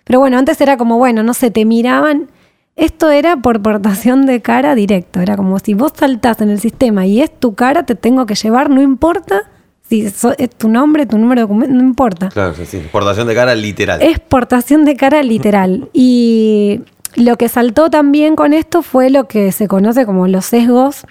Pero 0.04 0.19
bueno, 0.19 0.38
antes 0.38 0.60
era 0.62 0.77
como, 0.77 0.97
bueno, 0.97 1.23
no 1.23 1.34
sé, 1.34 1.49
te 1.49 1.65
miraban 1.65 2.30
esto 2.75 3.12
era 3.12 3.38
por 3.38 3.62
portación 3.62 4.25
de 4.25 4.41
cara 4.41 4.75
directo. 4.75 5.19
Era 5.19 5.36
como 5.36 5.60
si 5.60 5.73
vos 5.73 5.93
saltás 5.95 6.41
en 6.41 6.49
el 6.49 6.60
sistema 6.60 7.05
y 7.05 7.21
es 7.21 7.31
tu 7.31 7.55
cara, 7.55 7.86
te 7.86 7.95
tengo 7.95 8.25
que 8.25 8.36
llevar, 8.36 8.69
no 8.69 8.81
importa 8.81 9.43
si 9.91 10.05
es 10.05 10.49
tu 10.57 10.69
nombre, 10.69 11.05
tu 11.05 11.17
número 11.17 11.41
de 11.41 11.41
documento, 11.41 11.75
no 11.75 11.81
importa. 11.81 12.29
Claro, 12.29 12.53
sí, 12.53 12.65
sí. 12.65 12.81
Portación 12.91 13.27
de 13.27 13.36
cara 13.36 13.53
literal. 13.55 14.01
Es 14.01 14.19
portación 14.19 14.86
de 14.86 14.95
cara 14.95 15.21
literal. 15.21 15.89
Y 15.91 16.79
lo 17.17 17.36
que 17.36 17.49
saltó 17.49 17.89
también 17.89 18.38
con 18.38 18.53
esto 18.53 18.84
fue 18.84 19.10
lo 19.10 19.27
que 19.27 19.51
se 19.51 19.67
conoce 19.67 20.05
como 20.05 20.27
los 20.29 20.45
sesgos 20.45 21.05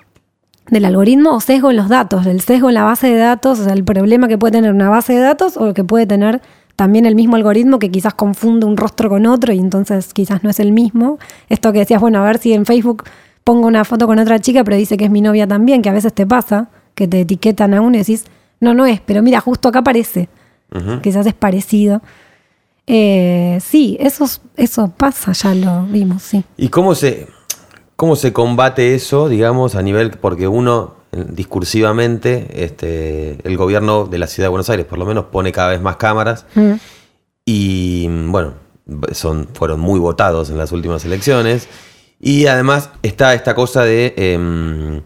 del 0.71 0.87
algoritmo 0.87 1.35
o 1.35 1.41
sesgo 1.41 1.71
en 1.71 1.77
los 1.77 1.91
datos, 1.91 2.27
el 2.27 2.41
sesgo 2.41 2.69
en 2.69 2.75
la 2.77 2.85
base 2.85 3.09
de 3.09 3.17
datos, 3.17 3.59
o 3.61 3.65
sea, 3.65 3.75
el 3.75 3.85
problema 3.85 4.29
que 4.29 4.39
puede 4.39 4.53
tener 4.53 4.73
una 4.73 4.89
base 4.89 5.13
de 5.13 5.21
datos 5.21 5.57
o 5.59 5.75
que 5.75 5.85
puede 5.85 6.07
tener 6.07 6.41
también 6.81 7.05
el 7.05 7.15
mismo 7.15 7.37
algoritmo 7.37 7.79
que 7.79 7.91
quizás 7.91 8.15
confunde 8.15 8.65
un 8.65 8.79
rostro 8.79 9.11
con 9.11 9.27
otro 9.27 9.53
y 9.53 9.59
entonces 9.59 10.15
quizás 10.15 10.43
no 10.43 10.49
es 10.49 10.61
el 10.61 10.73
mismo. 10.73 11.19
Esto 11.51 11.75
que 11.75 11.81
decías, 11.81 12.01
bueno, 12.01 12.21
a 12.21 12.25
ver 12.25 12.39
si 12.39 12.55
en 12.55 12.65
Facebook 12.65 13.05
pongo 13.45 13.67
una 13.67 13.85
foto 13.85 14.07
con 14.07 14.19
otra 14.19 14.39
chica, 14.39 14.65
pero 14.65 14.79
dice 14.79 14.97
que 14.97 15.05
es 15.05 15.11
mi 15.11 15.21
novia 15.21 15.47
también, 15.47 15.83
que 15.83 15.91
a 15.91 15.93
veces 15.93 16.15
te 16.15 16.27
pasa, 16.27 16.71
que 16.95 17.07
te 17.07 17.21
etiquetan 17.21 17.75
a 17.75 17.83
uno 17.83 17.97
y 17.97 17.99
decís, 17.99 18.25
no, 18.61 18.73
no 18.73 18.87
es, 18.87 18.99
pero 19.03 19.21
mira, 19.23 19.41
justo 19.41 19.69
acá 19.69 19.81
aparece. 19.81 20.31
Quizás 21.03 21.27
es 21.27 21.35
parecido. 21.35 22.01
Eh, 22.87 23.59
sí, 23.63 23.99
eso, 24.01 24.25
eso 24.57 24.91
pasa, 24.97 25.33
ya 25.33 25.55
lo 25.55 25.83
vimos, 25.83 26.23
sí. 26.23 26.45
¿Y 26.57 26.69
cómo 26.71 26.95
se, 26.95 27.27
cómo 27.95 28.17
se 28.17 28.33
combate 28.33 28.95
eso, 28.95 29.29
digamos, 29.29 29.75
a 29.75 29.83
nivel, 29.83 30.13
porque 30.13 30.49
uno 30.49 30.95
discursivamente, 31.13 32.65
este, 32.65 33.39
el 33.43 33.57
gobierno 33.57 34.05
de 34.05 34.19
la 34.19 34.27
ciudad 34.27 34.47
de 34.47 34.51
Buenos 34.51 34.71
Aires 34.71 34.87
por 34.87 34.99
lo 34.99 35.07
menos 35.07 35.27
pone 35.27 35.53
cada 35.53 35.71
vez 35.71 35.81
más 35.81 35.97
cámaras 35.97 36.47
mm. 36.55 36.73
y 37.45 38.09
bueno, 38.29 38.55
son, 39.13 39.49
fueron 39.53 39.81
muy 39.81 39.99
votados 39.99 40.51
en 40.51 40.59
las 40.59 40.73
últimas 40.73 41.05
elecciones. 41.05 41.69
Y 42.19 42.47
además 42.47 42.91
está 43.03 43.35
esta 43.35 43.55
cosa 43.55 43.83
de 43.83 44.15
em, 44.17 45.03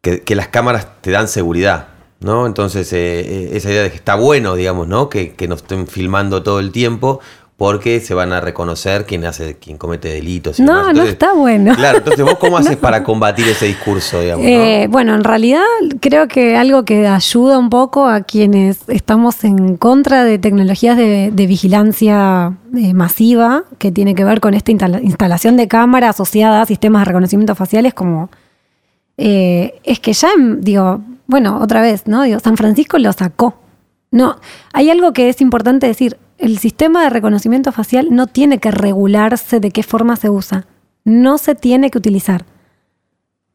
que, 0.00 0.34
las 0.34 0.48
cámaras 0.48 0.86
te 1.00 1.10
dan 1.10 1.26
seguridad, 1.26 1.88
¿no? 2.20 2.46
Entonces, 2.46 2.92
eh, 2.92 3.20
eh, 3.20 3.50
esa 3.54 3.70
idea 3.70 3.82
de 3.82 3.90
que 3.90 3.96
está 3.96 4.14
bueno, 4.14 4.54
digamos, 4.54 4.86
¿no? 4.86 5.08
Que, 5.08 5.34
que 5.34 5.48
nos 5.48 5.62
estén 5.62 5.88
filmando 5.88 6.42
todo 6.44 6.60
el 6.60 6.70
tiempo, 6.70 7.20
porque 7.56 8.00
se 8.00 8.14
van 8.14 8.32
a 8.32 8.40
reconocer 8.40 9.06
quién 9.06 9.24
hace, 9.24 9.56
quién 9.58 9.78
comete 9.78 10.08
delitos. 10.08 10.58
y 10.58 10.62
No, 10.62 10.72
demás. 10.72 10.84
no 10.86 10.90
Entonces, 10.90 11.12
está 11.12 11.32
bueno. 11.34 11.74
Claro, 11.76 11.98
entonces 11.98 12.24
vos 12.24 12.36
cómo 12.38 12.58
haces 12.58 12.76
para 12.76 13.04
combatir 13.04 13.46
ese 13.46 13.66
discurso, 13.66 14.20
digamos, 14.20 14.44
¿no? 14.44 14.50
Eh, 14.50 14.88
bueno, 14.90 15.14
en 15.14 15.22
realidad 15.22 15.62
creo 16.00 16.26
que 16.26 16.56
algo 16.56 16.84
que 16.84 17.06
ayuda 17.06 17.56
un 17.58 17.70
poco 17.70 18.06
a 18.08 18.22
quienes 18.22 18.80
estamos 18.88 19.44
en 19.44 19.76
contra 19.76 20.24
de 20.24 20.38
tecnologías 20.40 20.96
de, 20.96 21.30
de 21.32 21.46
vigilancia 21.46 22.54
eh, 22.76 22.92
masiva, 22.92 23.62
que 23.78 23.92
tiene 23.92 24.16
que 24.16 24.24
ver 24.24 24.40
con 24.40 24.54
esta 24.54 24.72
instala- 24.72 25.00
instalación 25.00 25.56
de 25.56 25.68
cámara 25.68 26.08
asociada 26.08 26.60
a 26.62 26.66
sistemas 26.66 27.02
de 27.02 27.04
reconocimiento 27.04 27.54
faciales, 27.54 27.94
como 27.94 28.30
eh, 29.16 29.80
es 29.84 30.00
que 30.00 30.12
ya, 30.12 30.28
digo, 30.58 31.00
bueno, 31.28 31.60
otra 31.62 31.80
vez, 31.82 32.08
¿no? 32.08 32.22
Digo, 32.24 32.40
San 32.40 32.56
Francisco 32.56 32.98
lo 32.98 33.12
sacó. 33.12 33.54
No, 34.10 34.36
hay 34.72 34.90
algo 34.90 35.12
que 35.12 35.28
es 35.28 35.40
importante 35.40 35.86
decir. 35.86 36.16
El 36.38 36.58
sistema 36.58 37.02
de 37.02 37.10
reconocimiento 37.10 37.72
facial 37.72 38.08
no 38.10 38.26
tiene 38.26 38.58
que 38.58 38.70
regularse 38.70 39.60
de 39.60 39.70
qué 39.70 39.82
forma 39.82 40.16
se 40.16 40.30
usa. 40.30 40.66
No 41.04 41.38
se 41.38 41.54
tiene 41.54 41.90
que 41.90 41.98
utilizar. 41.98 42.44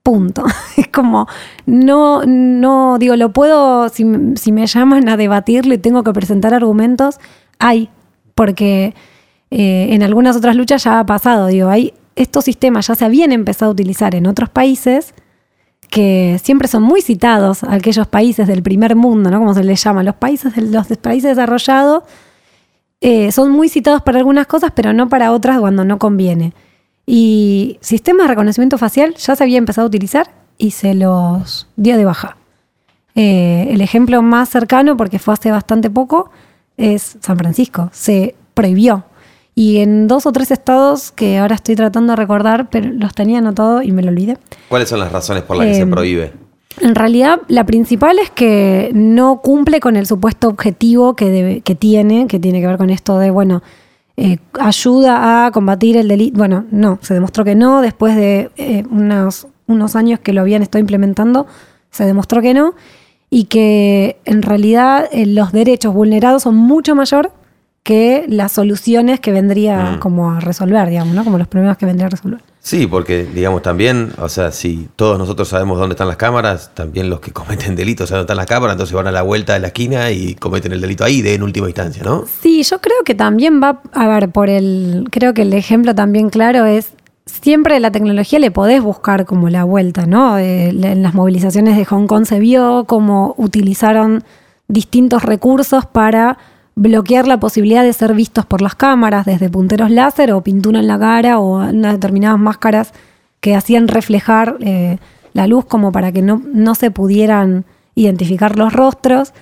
Punto. 0.03 0.45
Es 0.77 0.87
como, 0.87 1.27
no, 1.65 2.23
no, 2.25 2.97
digo, 2.99 3.15
lo 3.15 3.31
puedo, 3.33 3.89
si, 3.89 4.05
si 4.35 4.51
me 4.51 4.65
llaman 4.65 5.09
a 5.09 5.17
debatirlo 5.17 5.73
y 5.73 5.77
tengo 5.77 6.03
que 6.03 6.13
presentar 6.13 6.53
argumentos, 6.53 7.19
hay, 7.59 7.89
porque 8.33 8.95
eh, 9.51 9.87
en 9.91 10.03
algunas 10.03 10.35
otras 10.35 10.55
luchas 10.55 10.83
ya 10.83 10.99
ha 10.99 11.05
pasado, 11.05 11.47
digo, 11.47 11.69
hay, 11.69 11.93
estos 12.15 12.45
sistemas 12.45 12.87
ya 12.87 12.95
se 12.95 13.05
habían 13.05 13.31
empezado 13.31 13.71
a 13.71 13.73
utilizar 13.73 14.15
en 14.15 14.27
otros 14.27 14.49
países 14.49 15.13
que 15.89 16.39
siempre 16.43 16.67
son 16.67 16.83
muy 16.83 17.01
citados, 17.01 17.63
aquellos 17.63 18.07
países 18.07 18.47
del 18.47 18.61
primer 18.61 18.95
mundo, 18.95 19.31
¿no? 19.31 19.39
Como 19.39 19.53
se 19.53 19.63
les 19.63 19.83
llama, 19.83 20.03
los 20.03 20.15
países, 20.15 20.55
los 20.57 20.87
países 20.97 21.35
desarrollados, 21.35 22.03
eh, 23.01 23.31
son 23.31 23.51
muy 23.51 23.69
citados 23.69 24.01
para 24.01 24.17
algunas 24.17 24.47
cosas, 24.47 24.71
pero 24.75 24.93
no 24.93 25.07
para 25.09 25.31
otras 25.31 25.59
cuando 25.59 25.85
no 25.85 25.97
conviene. 25.99 26.53
Y 27.05 27.77
sistemas 27.81 28.25
de 28.25 28.29
reconocimiento 28.29 28.77
facial 28.77 29.15
ya 29.15 29.35
se 29.35 29.43
había 29.43 29.57
empezado 29.57 29.85
a 29.85 29.87
utilizar 29.87 30.31
y 30.57 30.71
se 30.71 30.93
los 30.93 31.67
dio 31.75 31.97
de 31.97 32.05
baja. 32.05 32.37
Eh, 33.15 33.67
el 33.71 33.81
ejemplo 33.81 34.21
más 34.21 34.49
cercano, 34.49 34.95
porque 34.95 35.17
fue 35.19 35.33
hace 35.33 35.51
bastante 35.51 35.89
poco, 35.89 36.29
es 36.77 37.17
San 37.21 37.37
Francisco. 37.37 37.89
Se 37.93 38.35
prohibió. 38.53 39.05
Y 39.55 39.79
en 39.79 40.07
dos 40.07 40.25
o 40.25 40.31
tres 40.31 40.51
estados 40.51 41.11
que 41.11 41.37
ahora 41.37 41.55
estoy 41.55 41.75
tratando 41.75 42.13
de 42.13 42.17
recordar, 42.17 42.69
pero 42.69 42.89
los 42.93 43.13
tenía 43.13 43.39
anotado 43.39 43.81
y 43.81 43.91
me 43.91 44.01
lo 44.01 44.09
olvidé. 44.09 44.37
¿Cuáles 44.69 44.87
son 44.87 44.99
las 44.99 45.11
razones 45.11 45.43
por 45.43 45.57
las 45.57 45.67
que 45.67 45.73
se 45.75 45.81
Em, 45.81 45.89
prohíbe? 45.89 46.31
En 46.81 46.95
realidad, 46.95 47.41
la 47.47 47.65
principal 47.65 48.19
es 48.19 48.29
que 48.29 48.91
no 48.93 49.41
cumple 49.41 49.79
con 49.79 49.95
el 49.95 50.05
supuesto 50.05 50.47
objetivo 50.47 51.15
que, 51.15 51.25
debe- 51.31 51.61
que 51.61 51.75
tiene, 51.75 52.27
que 52.27 52.39
tiene 52.39 52.61
que 52.61 52.67
ver 52.67 52.77
con 52.77 52.89
esto 52.89 53.19
de, 53.19 53.31
bueno, 53.31 53.61
eh, 54.17 54.37
ayuda 54.59 55.45
a 55.45 55.51
combatir 55.51 55.97
el 55.97 56.07
delito. 56.07 56.37
Bueno, 56.37 56.65
no, 56.71 56.99
se 57.01 57.13
demostró 57.13 57.43
que 57.43 57.55
no. 57.55 57.81
Después 57.81 58.15
de 58.15 58.49
eh, 58.57 58.83
unos, 58.89 59.47
unos 59.67 59.95
años 59.95 60.19
que 60.19 60.33
lo 60.33 60.41
habían 60.41 60.61
estado 60.61 60.79
implementando, 60.79 61.47
se 61.91 62.05
demostró 62.05 62.41
que 62.41 62.53
no. 62.53 62.73
Y 63.29 63.45
que 63.45 64.17
en 64.25 64.41
realidad 64.41 65.05
eh, 65.11 65.25
los 65.25 65.51
derechos 65.51 65.93
vulnerados 65.93 66.43
son 66.43 66.55
mucho 66.55 66.95
mayor 66.95 67.31
que 67.83 68.25
las 68.27 68.51
soluciones 68.53 69.19
que 69.19 69.31
vendría 69.31 69.93
Mm. 69.95 69.99
como 69.99 70.31
a 70.31 70.39
resolver, 70.39 70.89
digamos, 70.89 71.13
¿no? 71.15 71.23
Como 71.23 71.37
los 71.37 71.47
problemas 71.47 71.77
que 71.77 71.85
vendría 71.85 72.07
a 72.07 72.09
resolver. 72.09 72.41
Sí, 72.69 72.85
porque 72.85 73.23
digamos 73.25 73.63
también, 73.63 74.11
o 74.19 74.29
sea, 74.29 74.51
si 74.51 74.89
todos 74.95 75.17
nosotros 75.17 75.47
sabemos 75.47 75.79
dónde 75.79 75.93
están 75.93 76.07
las 76.07 76.17
cámaras, 76.17 76.69
también 76.75 77.09
los 77.09 77.19
que 77.19 77.31
cometen 77.33 77.75
delitos 77.75 78.09
saben 78.09 78.19
dónde 78.19 78.25
están 78.25 78.37
las 78.37 78.45
cámaras, 78.45 78.75
entonces 78.75 78.93
van 78.93 79.07
a 79.07 79.11
la 79.11 79.23
vuelta 79.23 79.53
de 79.53 79.59
la 79.59 79.67
esquina 79.69 80.11
y 80.11 80.35
cometen 80.35 80.73
el 80.73 80.79
delito 80.79 81.03
ahí 81.03 81.23
de 81.23 81.33
en 81.33 81.41
última 81.41 81.65
instancia, 81.65 82.03
¿no? 82.03 82.25
Sí, 82.43 82.61
yo 82.61 82.79
creo 82.79 82.97
que 83.03 83.15
también 83.15 83.59
va, 83.59 83.81
a 83.91 84.07
ver, 84.07 84.29
por 84.29 84.49
el, 84.49 85.07
creo 85.09 85.33
que 85.33 85.41
el 85.41 85.53
ejemplo 85.53 85.95
también 85.95 86.29
claro 86.29 86.67
es, 86.67 86.91
siempre 87.25 87.79
la 87.79 87.89
tecnología 87.89 88.37
le 88.37 88.51
podés 88.51 88.83
buscar 88.83 89.25
como 89.25 89.49
la 89.49 89.63
vuelta, 89.63 90.05
¿no? 90.05 90.37
Eh, 90.37 90.69
en 90.69 91.01
las 91.01 91.15
movilizaciones 91.15 91.75
de 91.75 91.85
Hong 91.85 92.05
Kong 92.05 92.25
se 92.25 92.37
vio 92.37 92.83
cómo 92.85 93.33
utilizaron 93.39 94.23
distintos 94.67 95.23
recursos 95.23 95.87
para 95.87 96.37
bloquear 96.79 97.27
la 97.27 97.41
posibilidad 97.41 97.83
de 97.83 97.91
ser 97.91 98.13
vistos 98.13 98.45
por 98.45 98.61
las 98.61 98.73
cámaras, 98.73 99.25
desde 99.25 99.49
punteros 99.49 99.91
láser 99.91 100.31
o 100.31 100.41
pintura 100.41 100.79
en 100.79 100.87
la 100.87 100.97
cara 100.97 101.37
o 101.39 101.57
unas 101.57 101.93
determinadas 101.93 102.39
máscaras 102.39 102.93
que 103.41 103.53
hacían 103.53 103.89
reflejar 103.89 104.55
eh, 104.61 104.97
la 105.33 105.45
luz 105.45 105.65
como 105.65 105.91
para 105.91 106.13
que 106.13 106.21
no, 106.21 106.41
no 106.53 106.75
se 106.75 106.89
pudieran 106.89 107.65
identificar 107.95 108.57
los 108.57 108.71
rostros. 108.71 109.33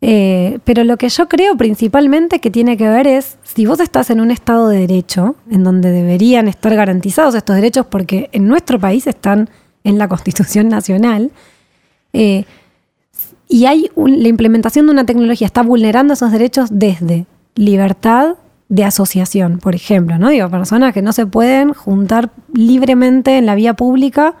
Eh, 0.00 0.58
pero 0.64 0.82
lo 0.84 0.96
que 0.96 1.10
yo 1.10 1.28
creo 1.28 1.56
principalmente 1.56 2.38
que 2.40 2.50
tiene 2.50 2.78
que 2.78 2.88
ver 2.88 3.06
es 3.06 3.36
si 3.42 3.66
vos 3.66 3.80
estás 3.80 4.08
en 4.08 4.20
un 4.20 4.30
estado 4.30 4.68
de 4.68 4.78
derecho, 4.78 5.36
en 5.50 5.62
donde 5.62 5.90
deberían 5.90 6.48
estar 6.48 6.74
garantizados 6.74 7.34
estos 7.34 7.56
derechos, 7.56 7.84
porque 7.84 8.30
en 8.32 8.48
nuestro 8.48 8.78
país 8.78 9.06
están 9.06 9.50
en 9.84 9.98
la 9.98 10.08
Constitución 10.08 10.68
Nacional, 10.68 11.32
eh, 12.14 12.46
y 13.48 13.66
hay 13.66 13.90
un- 13.94 14.22
la 14.22 14.28
implementación 14.28 14.86
de 14.86 14.92
una 14.92 15.06
tecnología 15.06 15.46
está 15.46 15.62
vulnerando 15.62 16.14
esos 16.14 16.32
derechos 16.32 16.68
desde 16.72 17.26
libertad 17.54 18.34
de 18.68 18.84
asociación, 18.84 19.58
por 19.58 19.74
ejemplo, 19.74 20.18
¿no? 20.18 20.28
Digo, 20.30 20.50
personas 20.50 20.92
que 20.92 21.02
no 21.02 21.12
se 21.12 21.26
pueden 21.26 21.72
juntar 21.72 22.30
libremente 22.52 23.38
en 23.38 23.46
la 23.46 23.54
vía 23.54 23.74
pública 23.74 24.34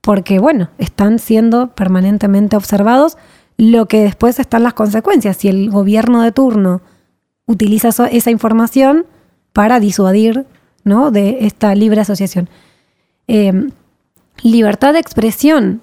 porque, 0.00 0.38
bueno, 0.38 0.70
están 0.78 1.18
siendo 1.18 1.68
permanentemente 1.68 2.56
observados, 2.56 3.16
lo 3.56 3.86
que 3.86 4.02
después 4.02 4.38
están 4.38 4.62
las 4.62 4.74
consecuencias. 4.74 5.36
Si 5.36 5.48
el 5.48 5.70
gobierno 5.70 6.22
de 6.22 6.32
turno 6.32 6.80
utiliza 7.46 7.88
esa 8.10 8.30
información 8.30 9.06
para 9.52 9.80
disuadir 9.80 10.46
¿no? 10.84 11.10
de 11.10 11.38
esta 11.40 11.74
libre 11.74 12.00
asociación. 12.00 12.48
Eh, 13.26 13.68
libertad 14.42 14.92
de 14.92 15.00
expresión, 15.00 15.82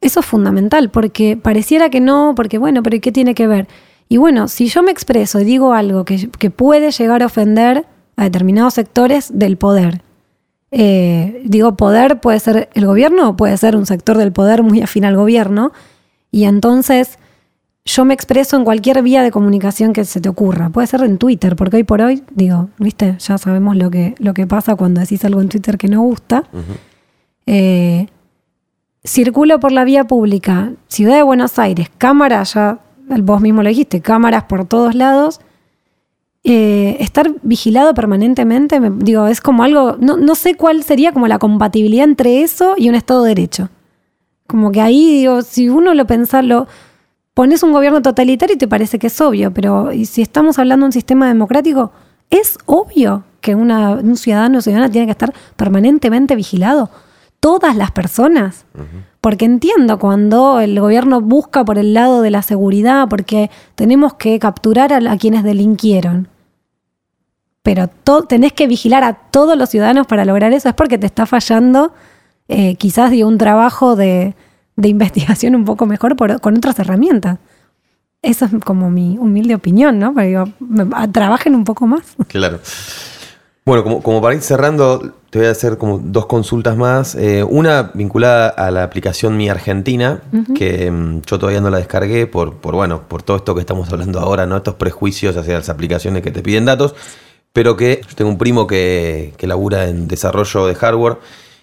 eso 0.00 0.20
es 0.20 0.26
fundamental, 0.26 0.90
porque 0.90 1.36
pareciera 1.36 1.90
que 1.90 2.00
no, 2.00 2.34
porque 2.36 2.58
bueno, 2.58 2.82
pero 2.82 2.96
¿y 2.96 3.00
¿qué 3.00 3.12
tiene 3.12 3.34
que 3.34 3.46
ver? 3.46 3.66
Y 4.08 4.18
bueno, 4.18 4.48
si 4.48 4.68
yo 4.68 4.82
me 4.82 4.92
expreso 4.92 5.40
y 5.40 5.44
digo 5.44 5.72
algo 5.72 6.04
que, 6.04 6.30
que 6.30 6.50
puede 6.50 6.90
llegar 6.90 7.22
a 7.22 7.26
ofender 7.26 7.86
a 8.16 8.24
determinados 8.24 8.74
sectores 8.74 9.30
del 9.32 9.56
poder, 9.56 10.02
eh, 10.70 11.42
digo, 11.44 11.76
poder 11.76 12.20
puede 12.20 12.40
ser 12.40 12.68
el 12.74 12.86
gobierno 12.86 13.30
o 13.30 13.36
puede 13.36 13.56
ser 13.56 13.76
un 13.76 13.86
sector 13.86 14.18
del 14.18 14.32
poder 14.32 14.62
muy 14.62 14.82
afín 14.82 15.04
al 15.04 15.16
gobierno. 15.16 15.72
Y 16.30 16.44
entonces 16.44 17.18
yo 17.84 18.04
me 18.04 18.14
expreso 18.14 18.56
en 18.56 18.64
cualquier 18.64 19.02
vía 19.02 19.22
de 19.22 19.30
comunicación 19.30 19.92
que 19.92 20.04
se 20.04 20.20
te 20.20 20.28
ocurra. 20.28 20.70
Puede 20.70 20.86
ser 20.88 21.02
en 21.02 21.18
Twitter, 21.18 21.56
porque 21.56 21.76
hoy 21.76 21.84
por 21.84 22.02
hoy, 22.02 22.22
digo, 22.34 22.68
viste, 22.78 23.16
ya 23.18 23.38
sabemos 23.38 23.76
lo 23.76 23.90
que, 23.90 24.14
lo 24.18 24.34
que 24.34 24.46
pasa 24.46 24.74
cuando 24.74 25.00
decís 25.00 25.24
algo 25.24 25.40
en 25.40 25.48
Twitter 25.48 25.78
que 25.78 25.88
no 25.88 26.02
gusta. 26.02 26.44
Eh, 27.46 28.08
circulo 29.06 29.60
por 29.60 29.72
la 29.72 29.84
vía 29.84 30.04
pública, 30.04 30.72
Ciudad 30.88 31.16
de 31.16 31.22
Buenos 31.22 31.58
Aires, 31.58 31.90
cámaras, 31.96 32.54
ya 32.54 32.78
vos 33.22 33.40
mismo 33.40 33.62
lo 33.62 33.68
dijiste, 33.68 34.00
cámaras 34.00 34.44
por 34.44 34.64
todos 34.66 34.94
lados. 34.94 35.40
Eh, 36.48 36.98
estar 37.00 37.28
vigilado 37.42 37.92
permanentemente, 37.92 38.78
me- 38.78 38.90
digo, 39.04 39.26
es 39.26 39.40
como 39.40 39.64
algo, 39.64 39.96
no, 39.98 40.16
no 40.16 40.34
sé 40.36 40.54
cuál 40.54 40.84
sería 40.84 41.12
como 41.12 41.26
la 41.26 41.38
compatibilidad 41.40 42.04
entre 42.04 42.42
eso 42.42 42.74
y 42.76 42.88
un 42.88 42.94
Estado 42.94 43.24
de 43.24 43.30
Derecho. 43.30 43.68
Como 44.46 44.70
que 44.70 44.80
ahí, 44.80 45.12
digo, 45.18 45.42
si 45.42 45.68
uno 45.68 45.92
lo 45.94 46.06
pensa, 46.06 46.42
lo 46.42 46.68
pones 47.34 47.64
un 47.64 47.72
gobierno 47.72 48.00
totalitario 48.00 48.54
y 48.54 48.58
te 48.58 48.68
parece 48.68 49.00
que 49.00 49.08
es 49.08 49.20
obvio, 49.20 49.52
pero 49.52 49.92
¿y 49.92 50.06
si 50.06 50.22
estamos 50.22 50.58
hablando 50.60 50.84
de 50.84 50.88
un 50.88 50.92
sistema 50.92 51.26
democrático, 51.26 51.90
es 52.30 52.58
obvio 52.66 53.24
que 53.40 53.54
un 53.56 54.16
ciudadano 54.16 54.58
o 54.58 54.62
ciudadana 54.62 54.90
tiene 54.90 55.06
que 55.06 55.12
estar 55.12 55.32
permanentemente 55.56 56.36
vigilado. 56.36 56.90
Todas 57.40 57.76
las 57.76 57.90
personas. 57.90 58.64
Porque 59.20 59.44
entiendo 59.44 59.98
cuando 59.98 60.60
el 60.60 60.78
gobierno 60.80 61.20
busca 61.20 61.64
por 61.64 61.78
el 61.78 61.94
lado 61.94 62.22
de 62.22 62.30
la 62.30 62.42
seguridad, 62.42 63.08
porque 63.08 63.50
tenemos 63.74 64.14
que 64.14 64.38
capturar 64.38 64.92
a, 64.92 65.16
quienes 65.16 65.44
delinquieron. 65.44 66.28
Pero 67.62 67.88
tenés 68.28 68.52
que 68.52 68.66
vigilar 68.66 69.04
a 69.04 69.14
todos 69.14 69.56
los 69.56 69.70
ciudadanos 69.70 70.06
para 70.06 70.24
lograr 70.24 70.52
eso. 70.52 70.68
Es 70.68 70.74
porque 70.74 70.98
te 70.98 71.06
está 71.06 71.26
fallando 71.26 71.92
eh, 72.48 72.76
quizás 72.76 73.10
digo, 73.10 73.28
un 73.28 73.38
trabajo 73.38 73.96
de, 73.96 74.34
de 74.76 74.88
investigación 74.88 75.54
un 75.54 75.64
poco 75.64 75.86
mejor 75.86 76.16
con 76.40 76.56
otras 76.56 76.78
herramientas. 76.78 77.38
Eso 78.22 78.46
es 78.46 78.52
como 78.64 78.90
mi 78.90 79.18
humilde 79.18 79.54
opinión, 79.54 79.98
¿no? 79.98 80.14
Pero 80.14 80.26
digo, 80.26 81.08
trabajen 81.12 81.54
un 81.54 81.64
poco 81.64 81.86
más. 81.86 82.16
Claro. 82.28 82.60
Bueno, 83.66 83.82
como, 83.82 84.00
como 84.00 84.22
para 84.22 84.36
ir 84.36 84.42
cerrando, 84.42 85.12
te 85.28 85.40
voy 85.40 85.48
a 85.48 85.50
hacer 85.50 85.76
como 85.76 85.98
dos 85.98 86.26
consultas 86.26 86.76
más. 86.76 87.16
Eh, 87.16 87.42
una 87.42 87.90
vinculada 87.94 88.48
a 88.48 88.70
la 88.70 88.84
aplicación 88.84 89.36
Mi 89.36 89.48
Argentina, 89.48 90.22
que 90.54 90.88
mm, 90.88 91.22
yo 91.22 91.36
todavía 91.40 91.60
no 91.60 91.68
la 91.68 91.78
descargué 91.78 92.28
por, 92.28 92.58
por, 92.58 92.76
bueno, 92.76 93.08
por 93.08 93.24
todo 93.24 93.38
esto 93.38 93.56
que 93.56 93.60
estamos 93.62 93.92
hablando 93.92 94.20
ahora, 94.20 94.46
¿no? 94.46 94.56
Estos 94.56 94.76
prejuicios 94.76 95.36
hacia 95.36 95.54
las 95.54 95.68
aplicaciones 95.68 96.22
que 96.22 96.30
te 96.30 96.42
piden 96.42 96.64
datos, 96.64 96.94
pero 97.52 97.76
que 97.76 98.02
yo 98.08 98.14
tengo 98.14 98.30
un 98.30 98.38
primo 98.38 98.68
que, 98.68 99.34
que 99.36 99.48
labura 99.48 99.88
en 99.88 100.06
desarrollo 100.06 100.68
de 100.68 100.76
hardware 100.76 101.18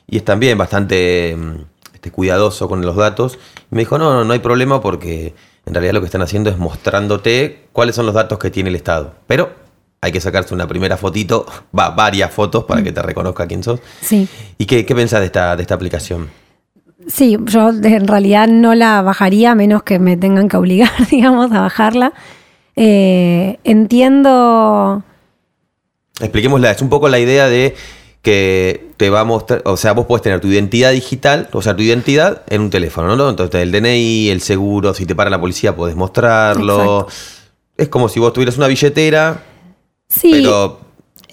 y 0.05 0.17
es 0.17 0.25
también 0.25 0.57
bastante 0.57 1.37
mm, 1.37 1.55
este, 1.93 2.11
cuidadoso 2.11 2.67
con 2.67 2.81
los 2.81 2.97
datos. 2.97 3.39
Y 3.71 3.75
me 3.75 3.79
dijo, 3.79 3.97
no, 3.97 4.13
no, 4.13 4.25
no 4.25 4.33
hay 4.33 4.39
problema 4.39 4.81
porque 4.81 5.35
en 5.65 5.73
realidad 5.73 5.93
lo 5.93 6.01
que 6.01 6.07
están 6.07 6.21
haciendo 6.21 6.49
es 6.49 6.57
mostrándote 6.57 7.67
cuáles 7.71 7.95
son 7.95 8.05
los 8.05 8.13
datos 8.13 8.39
que 8.39 8.51
tiene 8.51 8.71
el 8.71 8.75
Estado. 8.75 9.13
Pero 9.25 9.62
hay 10.03 10.11
que 10.11 10.19
sacarse 10.19 10.53
una 10.53 10.67
primera 10.67 10.97
fotito, 10.97 11.45
va, 11.77 11.91
varias 11.91 12.29
fotos 12.29 12.65
para 12.65 12.83
que 12.83 12.91
te 12.91 13.01
reconozca 13.01 13.47
quién 13.47 13.63
sos. 13.63 13.79
Sí. 14.01 14.27
¿Y 14.57 14.65
qué, 14.65 14.85
qué 14.85 14.93
pensás 14.93 15.21
de 15.21 15.27
esta, 15.27 15.55
de 15.55 15.61
esta 15.61 15.75
aplicación? 15.75 16.29
Sí, 17.07 17.37
yo 17.45 17.69
en 17.69 18.05
realidad 18.05 18.49
no 18.49 18.75
la 18.75 19.01
bajaría 19.01 19.51
a 19.51 19.55
menos 19.55 19.83
que 19.83 19.99
me 19.99 20.17
tengan 20.17 20.49
que 20.49 20.57
obligar, 20.57 20.91
digamos, 21.09 21.53
a 21.53 21.61
bajarla. 21.61 22.11
Eh, 22.75 23.59
entiendo. 23.63 25.03
Expliquémosla, 26.19 26.71
es 26.71 26.81
un 26.81 26.89
poco 26.89 27.07
la 27.07 27.19
idea 27.19 27.47
de 27.47 27.73
que 28.21 28.89
te 28.97 29.09
va 29.09 29.21
a 29.21 29.23
mostrar, 29.23 29.61
o 29.63 29.77
sea, 29.77 29.93
vos 29.93 30.05
puedes 30.05 30.21
tener 30.21 30.41
tu 30.41 30.49
identidad 30.49 30.91
digital, 30.91 31.47
o 31.53 31.61
sea, 31.61 31.77
tu 31.77 31.81
identidad 31.81 32.41
en 32.49 32.59
un 32.59 32.69
teléfono, 32.69 33.15
¿no? 33.15 33.29
Entonces 33.29 33.61
el 33.61 33.71
DNI, 33.71 34.29
el 34.29 34.41
seguro, 34.41 34.93
si 34.93 35.05
te 35.05 35.15
para 35.15 35.29
la 35.29 35.39
policía 35.39 35.77
podés 35.77 35.95
mostrarlo. 35.95 37.07
Es 37.77 37.87
como 37.87 38.09
si 38.09 38.19
vos 38.19 38.33
tuvieras 38.33 38.57
una 38.57 38.67
billetera, 38.67 39.43
Sí, 40.13 40.31
pero 40.31 40.79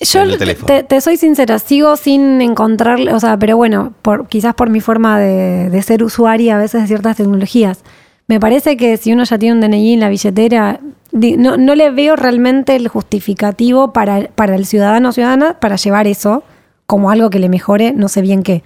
yo 0.01 0.21
en 0.23 0.31
el 0.31 0.39
teléfono. 0.39 0.67
te, 0.67 0.83
te 0.83 1.01
soy 1.01 1.17
sincera, 1.17 1.59
sigo 1.59 1.97
sin 1.97 2.41
encontrar, 2.41 2.99
o 3.13 3.21
sea, 3.21 3.37
pero 3.39 3.57
bueno, 3.57 3.93
por, 4.03 4.29
quizás 4.29 4.55
por 4.55 4.71
mi 4.71 4.81
forma 4.81 5.19
de, 5.19 5.69
de 5.71 5.83
ser 5.83 6.03
usuaria 6.03 6.57
a 6.57 6.59
veces 6.59 6.83
de 6.83 6.87
ciertas 6.87 7.17
tecnologías. 7.17 7.81
Me 8.27 8.39
parece 8.39 8.77
que 8.77 8.97
si 8.97 9.13
uno 9.13 9.25
ya 9.25 9.39
tiene 9.39 9.55
un 9.55 9.61
DNI 9.61 9.95
en 9.95 10.01
la 10.01 10.09
billetera, 10.09 10.81
no, 11.13 11.57
no 11.57 11.75
le 11.75 11.91
veo 11.91 12.17
realmente 12.17 12.77
el 12.77 12.89
justificativo 12.89 13.93
para, 13.93 14.29
para 14.29 14.55
el 14.55 14.67
ciudadano 14.67 15.09
o 15.09 15.13
ciudadana 15.13 15.59
para 15.59 15.77
llevar 15.77 16.07
eso 16.07 16.45
como 16.87 17.11
algo 17.11 17.31
que 17.31 17.39
le 17.39 17.49
mejore, 17.49 17.93
no 17.93 18.09
sé 18.09 18.23
bien 18.23 18.43
qué. 18.43 18.63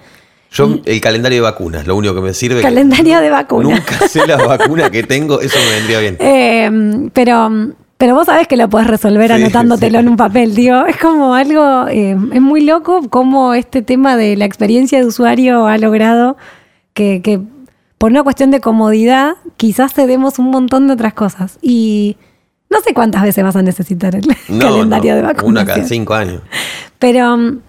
Yo, 0.51 0.79
el 0.85 1.01
calendario 1.01 1.39
de 1.39 1.43
vacunas, 1.43 1.87
lo 1.87 1.97
único 1.97 2.15
que 2.15 2.21
me 2.21 2.33
sirve. 2.33 2.57
que 2.57 2.63
Calendario 2.63 3.21
de 3.21 3.29
vacunas. 3.29 3.81
Nunca 3.81 4.07
sé 4.07 4.27
la 4.27 4.37
vacuna 4.37 4.91
que 4.91 5.03
tengo, 5.03 5.41
eso 5.41 5.59
me 5.59 5.77
vendría 5.77 5.99
bien. 6.01 6.17
Eh, 6.21 7.11
pero, 7.13 7.51
pero 7.97 8.15
vos 8.15 8.27
sabés 8.27 8.49
que 8.49 8.57
lo 8.57 8.69
podés 8.69 8.87
resolver 8.89 9.29
Sí, 9.31 9.35
anotándotelo 9.43 9.99
sí. 9.99 10.03
en 10.05 10.09
un 10.09 10.17
papel, 10.17 10.55
digo. 10.55 10.85
Es 10.87 10.97
como 10.97 11.35
algo, 11.35 11.87
eh, 11.89 12.17
es 12.33 12.41
muy 12.43 12.63
loco 12.63 13.09
cómo 13.09 13.55
este 13.55 13.83
tema 13.83 14.17
de 14.17 14.37
la 14.37 14.45
experiencia 14.45 14.99
de 14.99 15.07
usuario 15.07 15.67
ha 15.67 15.79
logrado 15.79 16.37
que, 16.93 17.23
que 17.23 17.41
por 17.99 18.11
una 18.11 18.23
cuestión 18.23 18.51
de 18.51 18.61
comodidad 18.61 19.35
quizás 19.57 19.95
cedemos 19.95 20.39
un 20.39 20.51
montón 20.51 20.87
de 20.89 20.95
otras 20.95 21.15
cosas. 21.15 21.59
Y 21.63 22.17
no 22.71 22.81
sé 22.81 22.93
cuántas 22.95 23.23
veces 23.23 23.45
vas 23.45 23.57
a 23.57 23.63
necesitar 23.63 24.15
el 24.17 24.23
No, 24.49 24.59
calendario 24.59 25.13
no, 25.13 25.17
de 25.17 25.23
vacunación. 25.23 25.51
Una 25.51 25.65
cada 25.65 25.85
cinco 25.85 26.15
años. 26.15 26.43
Pero 26.99 27.37
mm, 27.37 27.61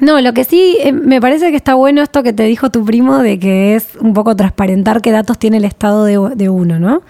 no, 0.00 0.20
lo 0.20 0.32
que 0.32 0.44
sí 0.44 0.78
eh, 0.80 0.92
me 0.92 1.20
parece 1.20 1.50
que 1.50 1.56
está 1.56 1.74
bueno 1.74 2.02
esto 2.02 2.22
que 2.22 2.32
te 2.32 2.44
dijo 2.44 2.70
tu 2.70 2.84
primo 2.84 3.18
de 3.18 3.38
que 3.38 3.74
es 3.76 3.88
un 4.00 4.14
poco 4.14 4.34
transparentar 4.34 5.02
qué 5.02 5.10
datos 5.12 5.38
tiene 5.38 5.58
el 5.58 5.64
estado 5.64 6.04
de, 6.04 6.18
de 6.36 6.48
uno, 6.48 6.78
¿no? 6.80 7.02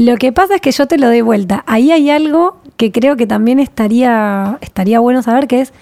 Lo 0.00 0.16
que 0.16 0.32
pasa 0.32 0.54
es 0.54 0.60
que 0.62 0.72
yo 0.72 0.86
te 0.86 0.96
lo 0.96 1.08
doy 1.08 1.20
vuelta. 1.20 1.62
Ahí 1.66 1.92
hay 1.92 2.08
algo 2.08 2.56
que 2.78 2.90
creo 2.90 3.18
que 3.18 3.26
también 3.26 3.60
estaría, 3.60 4.56
estaría 4.62 4.98
bueno 4.98 5.22
saber, 5.22 5.46
que 5.46 5.60
es 5.60 5.74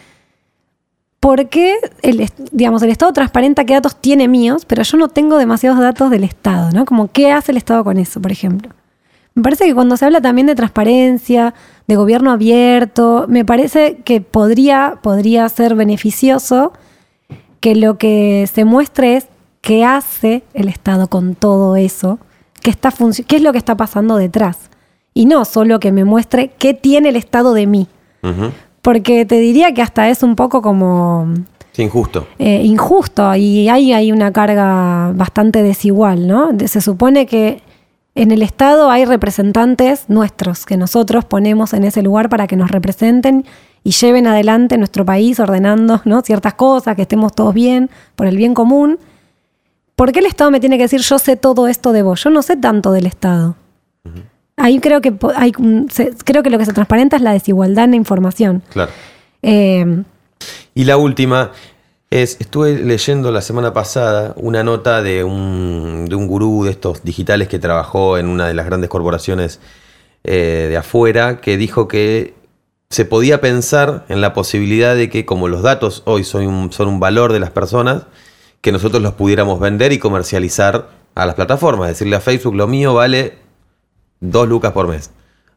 por 1.20 1.48
qué 1.48 1.76
el, 2.02 2.28
digamos, 2.50 2.83
el 2.83 2.90
Estado 2.90 3.12
transparenta 3.12 3.64
qué 3.64 3.74
datos 3.74 3.94
tiene 3.94 4.26
míos, 4.26 4.64
pero 4.64 4.83
yo 4.83 4.96
no 4.96 5.07
tengo 5.07 5.38
demasiados 5.38 5.78
datos 5.78 6.11
del 6.11 6.24
Estado, 6.24 6.72
¿no? 6.72 6.85
Como 6.85 7.12
qué 7.12 7.31
hace 7.31 7.52
el 7.52 7.59
Estado 7.59 7.85
con 7.85 7.96
eso, 7.96 8.20
por 8.20 8.33
ejemplo. 8.33 8.70
Me 9.35 9.44
parece 9.44 9.66
que 9.66 9.74
cuando 9.74 9.96
se 9.96 10.07
habla 10.07 10.20
también 10.20 10.48
de 10.48 10.57
transparencia, 10.57 11.54
de 11.87 11.94
gobierno 11.94 12.33
abierto, 12.33 13.26
me 13.28 13.44
parece 13.44 13.98
que 13.98 14.20
podría, 14.20 14.98
podría 15.00 15.48
ser 15.48 15.76
beneficioso 15.76 16.72
que 17.61 17.76
lo 17.76 17.98
que 17.98 18.48
se 18.52 18.64
muestre 18.64 19.14
es 19.18 19.28
qué 19.61 19.85
hace 19.85 20.42
el 20.54 20.66
Estado 20.66 21.07
con 21.07 21.37
todo 21.37 21.76
eso, 21.76 22.18
qué, 22.61 22.71
está 22.71 22.92
qué 23.27 23.37
es 23.37 23.42
lo 23.42 23.53
que 23.53 23.59
está 23.59 23.77
pasando 23.77 24.16
detrás. 24.16 24.71
Y 25.14 25.27
no 25.27 25.44
solo 25.44 25.81
que 25.81 25.92
me 25.92 26.05
muestre 26.05 26.53
qué 26.59 26.75
tiene 26.75 27.09
el 27.09 27.16
Estado 27.16 27.55
de 27.55 27.66
mí. 27.66 27.87
Porque 28.83 29.25
te 29.25 29.38
diría 29.38 29.73
que 29.75 29.83
hasta 29.83 30.09
es 30.09 30.23
un 30.23 30.37
poco 30.37 30.62
como 30.62 31.27
Sí, 31.73 31.83
injusto. 31.83 32.27
eh, 32.38 32.62
injusto 32.64 33.35
y 33.37 33.68
ahí 33.68 33.92
hay 33.92 34.12
una 34.12 34.33
carga 34.33 35.12
bastante 35.14 35.62
desigual, 35.62 36.27
¿no? 36.27 36.51
Se 36.66 36.81
supone 36.81 37.27
que 37.27 37.62
en 38.14 38.33
el 38.33 38.42
Estado 38.42 38.90
hay 38.90 39.05
representantes 39.05 40.07
nuestros 40.09 40.66
que 40.66 40.77
nosotros 40.77 41.25
ponemos 41.25 41.73
en 41.73 41.85
ese 41.85 42.03
lugar 42.03 42.29
para 42.29 42.47
que 42.49 42.57
nos 42.57 42.71
representen 42.71 43.44
y 43.85 43.92
lleven 43.92 44.27
adelante 44.27 44.77
nuestro 44.77 45.05
país 45.05 45.38
ordenando 45.38 46.01
¿no? 46.05 46.21
ciertas 46.23 46.55
cosas, 46.55 46.97
que 46.97 47.03
estemos 47.03 47.33
todos 47.33 47.55
bien, 47.55 47.90
por 48.16 48.27
el 48.27 48.37
bien 48.37 48.55
común. 48.55 48.99
¿Por 49.99 50.13
qué 50.13 50.21
el 50.21 50.27
Estado 50.27 50.53
me 50.53 50.61
tiene 50.61 50.77
que 50.77 50.85
decir 50.85 51.01
yo 51.01 51.19
sé 51.19 51.35
todo 51.35 51.67
esto 51.67 51.91
de 51.91 52.03
vos? 52.03 52.23
Yo 52.23 52.31
no 52.31 52.41
sé 52.43 52.57
tanto 52.57 52.93
del 52.93 53.05
Estado. 53.05 53.57
Ahí 54.57 54.79
creo 54.79 55.01
que 55.01 55.13
hay, 55.35 55.51
creo 55.51 56.45
que 56.45 56.51
lo 56.51 56.59
que 56.59 56.67
se 56.67 56.73
transparenta 56.73 57.17
es 57.17 57.23
la 57.23 57.33
desigualdad 57.33 57.87
en 57.87 57.91
la 57.91 57.97
información. 57.97 58.63
Claro. 58.71 58.93
Eh, 59.43 60.05
Y 60.75 60.85
la 60.85 60.99
última 60.99 61.51
es, 62.11 62.37
estuve 62.39 62.79
leyendo 62.79 63.33
la 63.33 63.41
semana 63.41 63.73
pasada 63.73 64.35
una 64.37 64.63
nota 64.63 65.03
de 65.03 65.25
un, 65.25 66.07
de 66.09 66.15
un 66.15 66.29
gurú 66.29 66.63
de 66.63 66.71
estos 66.71 67.03
digitales 67.03 67.49
que 67.49 67.59
trabajó 67.59 68.19
en 68.19 68.29
una 68.29 68.47
de 68.47 68.55
las 68.55 68.67
grandes 68.67 68.91
corporaciones 68.91 69.59
eh, 70.23 70.67
de 70.71 70.77
afuera, 70.77 71.41
que 71.41 71.57
dijo 71.57 71.89
que 71.89 72.35
se 72.89 73.05
podía 73.05 73.41
pensar 73.41 74.05
en 74.09 74.21
la 74.21 74.33
posibilidad 74.33 74.95
de 74.95 75.11
que 75.11 75.27
como 75.27 75.49
los 75.49 75.63
datos 75.63 76.05
hoy 76.07 76.23
son 76.23 76.47
un, 76.47 76.73
son 76.73 76.87
un 76.87 77.01
valor 77.01 77.33
de 77.33 77.41
las 77.41 77.51
personas, 77.51 78.05
que 78.61 78.73
nosotros 78.73 79.03
los 79.03 79.14
pudiéramos 79.14 79.61
vender 79.61 79.92
y 79.92 79.99
comercializar 79.99 80.88
a 81.14 81.27
las 81.27 81.35
plataformas. 81.35 81.88
Decirle 81.88 82.16
a 82.16 82.21
Facebook, 82.21 82.55
lo 82.55 82.66
mío 82.66 82.94
vale 82.94 83.35
dos 84.21 84.49
lucas 84.49 84.73
por 84.73 84.88
mes. 84.88 85.11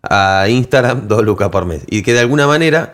A 0.04 0.46
Instagram, 0.50 1.08
dos 1.08 1.24
lucas 1.24 1.50
por 1.50 1.66
mes. 1.66 1.84
Y 1.88 2.02
que 2.04 2.14
de 2.14 2.20
alguna 2.20 2.48
manera 2.48 2.94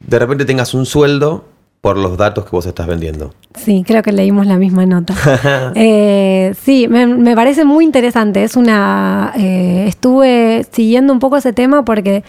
de 0.00 0.18
repente 0.18 0.44
tengas 0.44 0.74
un 0.74 0.86
sueldo 0.86 1.44
por 1.80 1.96
los 1.96 2.16
datos 2.16 2.44
que 2.44 2.50
vos 2.50 2.66
estás 2.66 2.86
vendiendo. 2.86 3.32
Sí, 3.54 3.84
creo 3.86 4.02
que 4.02 4.10
leímos 4.12 4.46
la 4.46 4.56
misma 4.56 4.86
nota. 4.86 5.14
Eh, 5.74 6.54
sí, 6.62 6.88
me, 6.88 7.06
me 7.06 7.34
parece 7.34 7.64
muy 7.64 7.84
interesante. 7.84 8.42
Es 8.44 8.56
una. 8.56 9.32
eh, 9.36 9.84
estuve 9.86 10.66
siguiendo 10.72 11.12
un 11.12 11.18
poco 11.18 11.36
ese 11.36 11.52
tema 11.52 11.84
porque 11.84 12.24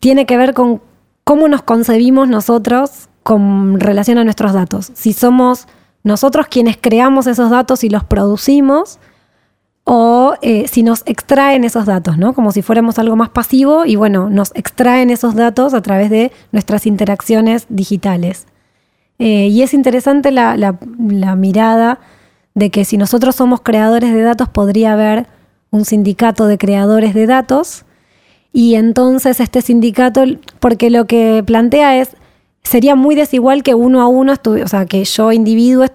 tiene 0.00 0.26
que 0.26 0.36
ver 0.36 0.54
con 0.54 0.80
cómo 1.24 1.48
nos 1.48 1.62
concebimos 1.62 2.28
nosotros 2.28 3.08
con 3.22 3.80
relación 3.80 4.18
a 4.18 4.24
nuestros 4.24 4.52
datos. 4.52 4.90
Si 4.94 5.12
somos 5.12 5.66
nosotros 6.04 6.46
quienes 6.46 6.76
creamos 6.76 7.26
esos 7.26 7.50
datos 7.50 7.82
y 7.82 7.88
los 7.88 8.04
producimos, 8.04 9.00
o 9.84 10.34
eh, 10.40 10.66
si 10.66 10.82
nos 10.82 11.02
extraen 11.06 11.64
esos 11.64 11.84
datos, 11.84 12.16
¿no? 12.16 12.32
Como 12.32 12.52
si 12.52 12.62
fuéramos 12.62 12.98
algo 12.98 13.16
más 13.16 13.28
pasivo 13.28 13.84
y 13.84 13.96
bueno, 13.96 14.30
nos 14.30 14.50
extraen 14.54 15.10
esos 15.10 15.34
datos 15.34 15.74
a 15.74 15.82
través 15.82 16.08
de 16.08 16.32
nuestras 16.52 16.86
interacciones 16.86 17.66
digitales. 17.68 18.46
Eh, 19.18 19.48
y 19.48 19.62
es 19.62 19.74
interesante 19.74 20.30
la, 20.30 20.78
mirada 21.36 22.00
de 22.54 22.70
que 22.70 22.84
si 22.84 22.96
nosotros 22.96 23.36
somos 23.36 23.60
creadores 23.60 24.12
de 24.12 24.22
datos, 24.22 24.48
podría 24.48 24.94
haber 24.94 25.26
un 25.70 25.84
sindicato 25.84 26.46
de 26.46 26.56
creadores 26.56 27.12
de 27.14 27.26
datos. 27.26 27.84
Y 28.52 28.76
entonces 28.76 29.40
este 29.40 29.60
sindicato, 29.60 30.24
porque 30.60 30.88
lo 30.88 31.06
que 31.06 31.42
plantea 31.44 31.98
es, 31.98 32.16
sería 32.64 32.94
muy 32.96 33.14
desigual 33.14 33.62
que 33.62 33.74
uno 33.74 34.00
a 34.02 34.08
uno, 34.08 34.34
o 34.44 34.68
sea, 34.68 34.86
que 34.86 35.04
yo 35.04 35.32
individuo 35.32 35.86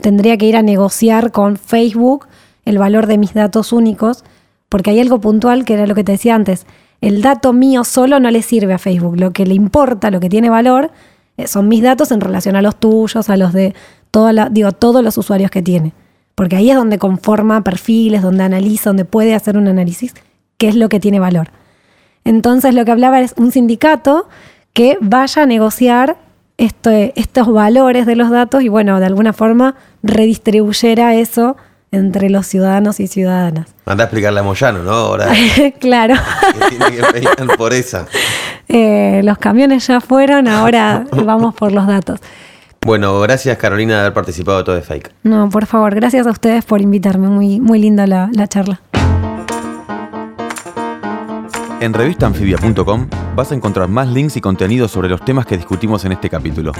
tendría 0.00 0.36
que 0.36 0.46
ir 0.46 0.56
a 0.56 0.62
negociar 0.62 1.32
con 1.32 1.56
Facebook 1.56 2.26
el 2.64 2.78
valor 2.78 3.06
de 3.06 3.18
mis 3.18 3.34
datos 3.34 3.72
únicos, 3.72 4.24
porque 4.68 4.90
hay 4.90 5.00
algo 5.00 5.20
puntual 5.20 5.64
que 5.64 5.74
era 5.74 5.86
lo 5.86 5.94
que 5.94 6.04
te 6.04 6.12
decía 6.12 6.34
antes. 6.34 6.66
El 7.00 7.20
dato 7.22 7.52
mío 7.52 7.82
solo 7.82 8.20
no 8.20 8.30
le 8.30 8.42
sirve 8.42 8.72
a 8.74 8.78
Facebook. 8.78 9.18
Lo 9.18 9.32
que 9.32 9.44
le 9.44 9.54
importa, 9.54 10.10
lo 10.10 10.20
que 10.20 10.28
tiene 10.28 10.48
valor, 10.50 10.92
eh, 11.36 11.48
son 11.48 11.66
mis 11.66 11.82
datos 11.82 12.12
en 12.12 12.20
relación 12.20 12.54
a 12.54 12.62
los 12.62 12.76
tuyos, 12.76 13.28
a 13.28 13.36
los 13.36 13.52
de 13.52 13.74
toda 14.12 14.32
la- 14.32 14.48
digo, 14.48 14.70
todos 14.72 15.02
los 15.02 15.18
usuarios 15.18 15.50
que 15.50 15.62
tiene. 15.62 15.92
Porque 16.36 16.56
ahí 16.56 16.70
es 16.70 16.76
donde 16.76 16.98
conforma 16.98 17.64
perfiles, 17.64 18.22
donde 18.22 18.44
analiza, 18.44 18.90
donde 18.90 19.04
puede 19.04 19.34
hacer 19.34 19.56
un 19.56 19.66
análisis, 19.66 20.14
qué 20.58 20.68
es 20.68 20.76
lo 20.76 20.88
que 20.88 21.00
tiene 21.00 21.18
valor. 21.18 21.48
Entonces 22.24 22.74
lo 22.74 22.84
que 22.84 22.92
hablaba 22.92 23.20
es 23.20 23.34
un 23.36 23.50
sindicato 23.50 24.28
que 24.72 24.96
vaya 25.00 25.42
a 25.42 25.46
negociar 25.46 26.16
este- 26.58 27.12
estos 27.20 27.52
valores 27.52 28.06
de 28.06 28.16
los 28.16 28.30
datos 28.30 28.62
y 28.62 28.68
bueno, 28.68 29.00
de 29.00 29.06
alguna 29.06 29.32
forma 29.32 29.74
redistribuyera 30.02 31.14
eso 31.14 31.56
entre 31.90 32.30
los 32.30 32.46
ciudadanos 32.46 33.00
y 33.00 33.06
ciudadanas. 33.06 33.74
Anda 33.84 34.04
a 34.04 34.06
explicarle 34.06 34.40
a 34.40 34.42
Moyano, 34.42 34.82
¿no? 34.82 34.92
Ahora 34.92 35.28
claro, 35.78 36.14
que 36.58 36.76
tiene 36.76 36.96
que 37.46 37.56
por 37.56 37.72
esa. 37.72 38.06
Eh, 38.74 39.20
los 39.24 39.36
camiones 39.36 39.86
ya 39.86 40.00
fueron, 40.00 40.48
ahora 40.48 41.04
vamos 41.12 41.54
por 41.54 41.72
los 41.72 41.86
datos. 41.86 42.20
Bueno, 42.80 43.20
gracias 43.20 43.58
Carolina 43.58 43.94
de 43.96 44.00
haber 44.00 44.14
participado 44.14 44.58
de 44.58 44.64
todo 44.64 44.76
de 44.76 44.82
Fake. 44.82 45.10
No, 45.24 45.50
por 45.50 45.66
favor, 45.66 45.94
gracias 45.94 46.26
a 46.26 46.30
ustedes 46.30 46.64
por 46.64 46.80
invitarme, 46.80 47.28
muy, 47.28 47.60
muy 47.60 47.78
linda 47.78 48.06
la, 48.06 48.30
la 48.32 48.48
charla. 48.48 48.80
En 51.82 51.92
revistaanfibia.com 51.92 53.08
vas 53.34 53.50
a 53.50 53.56
encontrar 53.56 53.88
más 53.88 54.06
links 54.06 54.36
y 54.36 54.40
contenidos 54.40 54.92
sobre 54.92 55.08
los 55.08 55.24
temas 55.24 55.46
que 55.46 55.56
discutimos 55.56 56.04
en 56.04 56.12
este 56.12 56.30
capítulo. 56.30 56.70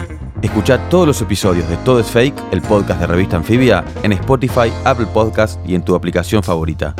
Escucha 0.41 0.79
todos 0.89 1.09
los 1.09 1.21
episodios 1.21 1.69
de 1.69 1.77
Todo 1.79 1.99
es 1.99 2.07
Fake, 2.07 2.41
el 2.53 2.63
podcast 2.63 3.01
de 3.01 3.09
Revista 3.09 3.37
Anfibia, 3.37 3.85
en 4.05 4.13
Spotify, 4.13 4.73
Apple 4.85 5.09
Podcast 5.13 5.59
y 5.67 5.75
en 5.75 5.85
tu 5.85 5.97
aplicación 5.97 6.45
favorita. 6.45 6.95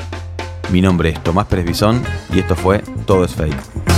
Mi 0.73 0.81
nombre 0.81 1.11
es 1.11 1.23
Tomás 1.23 1.47
Pérez 1.47 1.65
Bisón 1.65 2.03
y 2.35 2.41
esto 2.41 2.57
fue 2.57 2.81
Todo 3.07 3.25
es 3.25 3.37
Fake. 3.37 3.92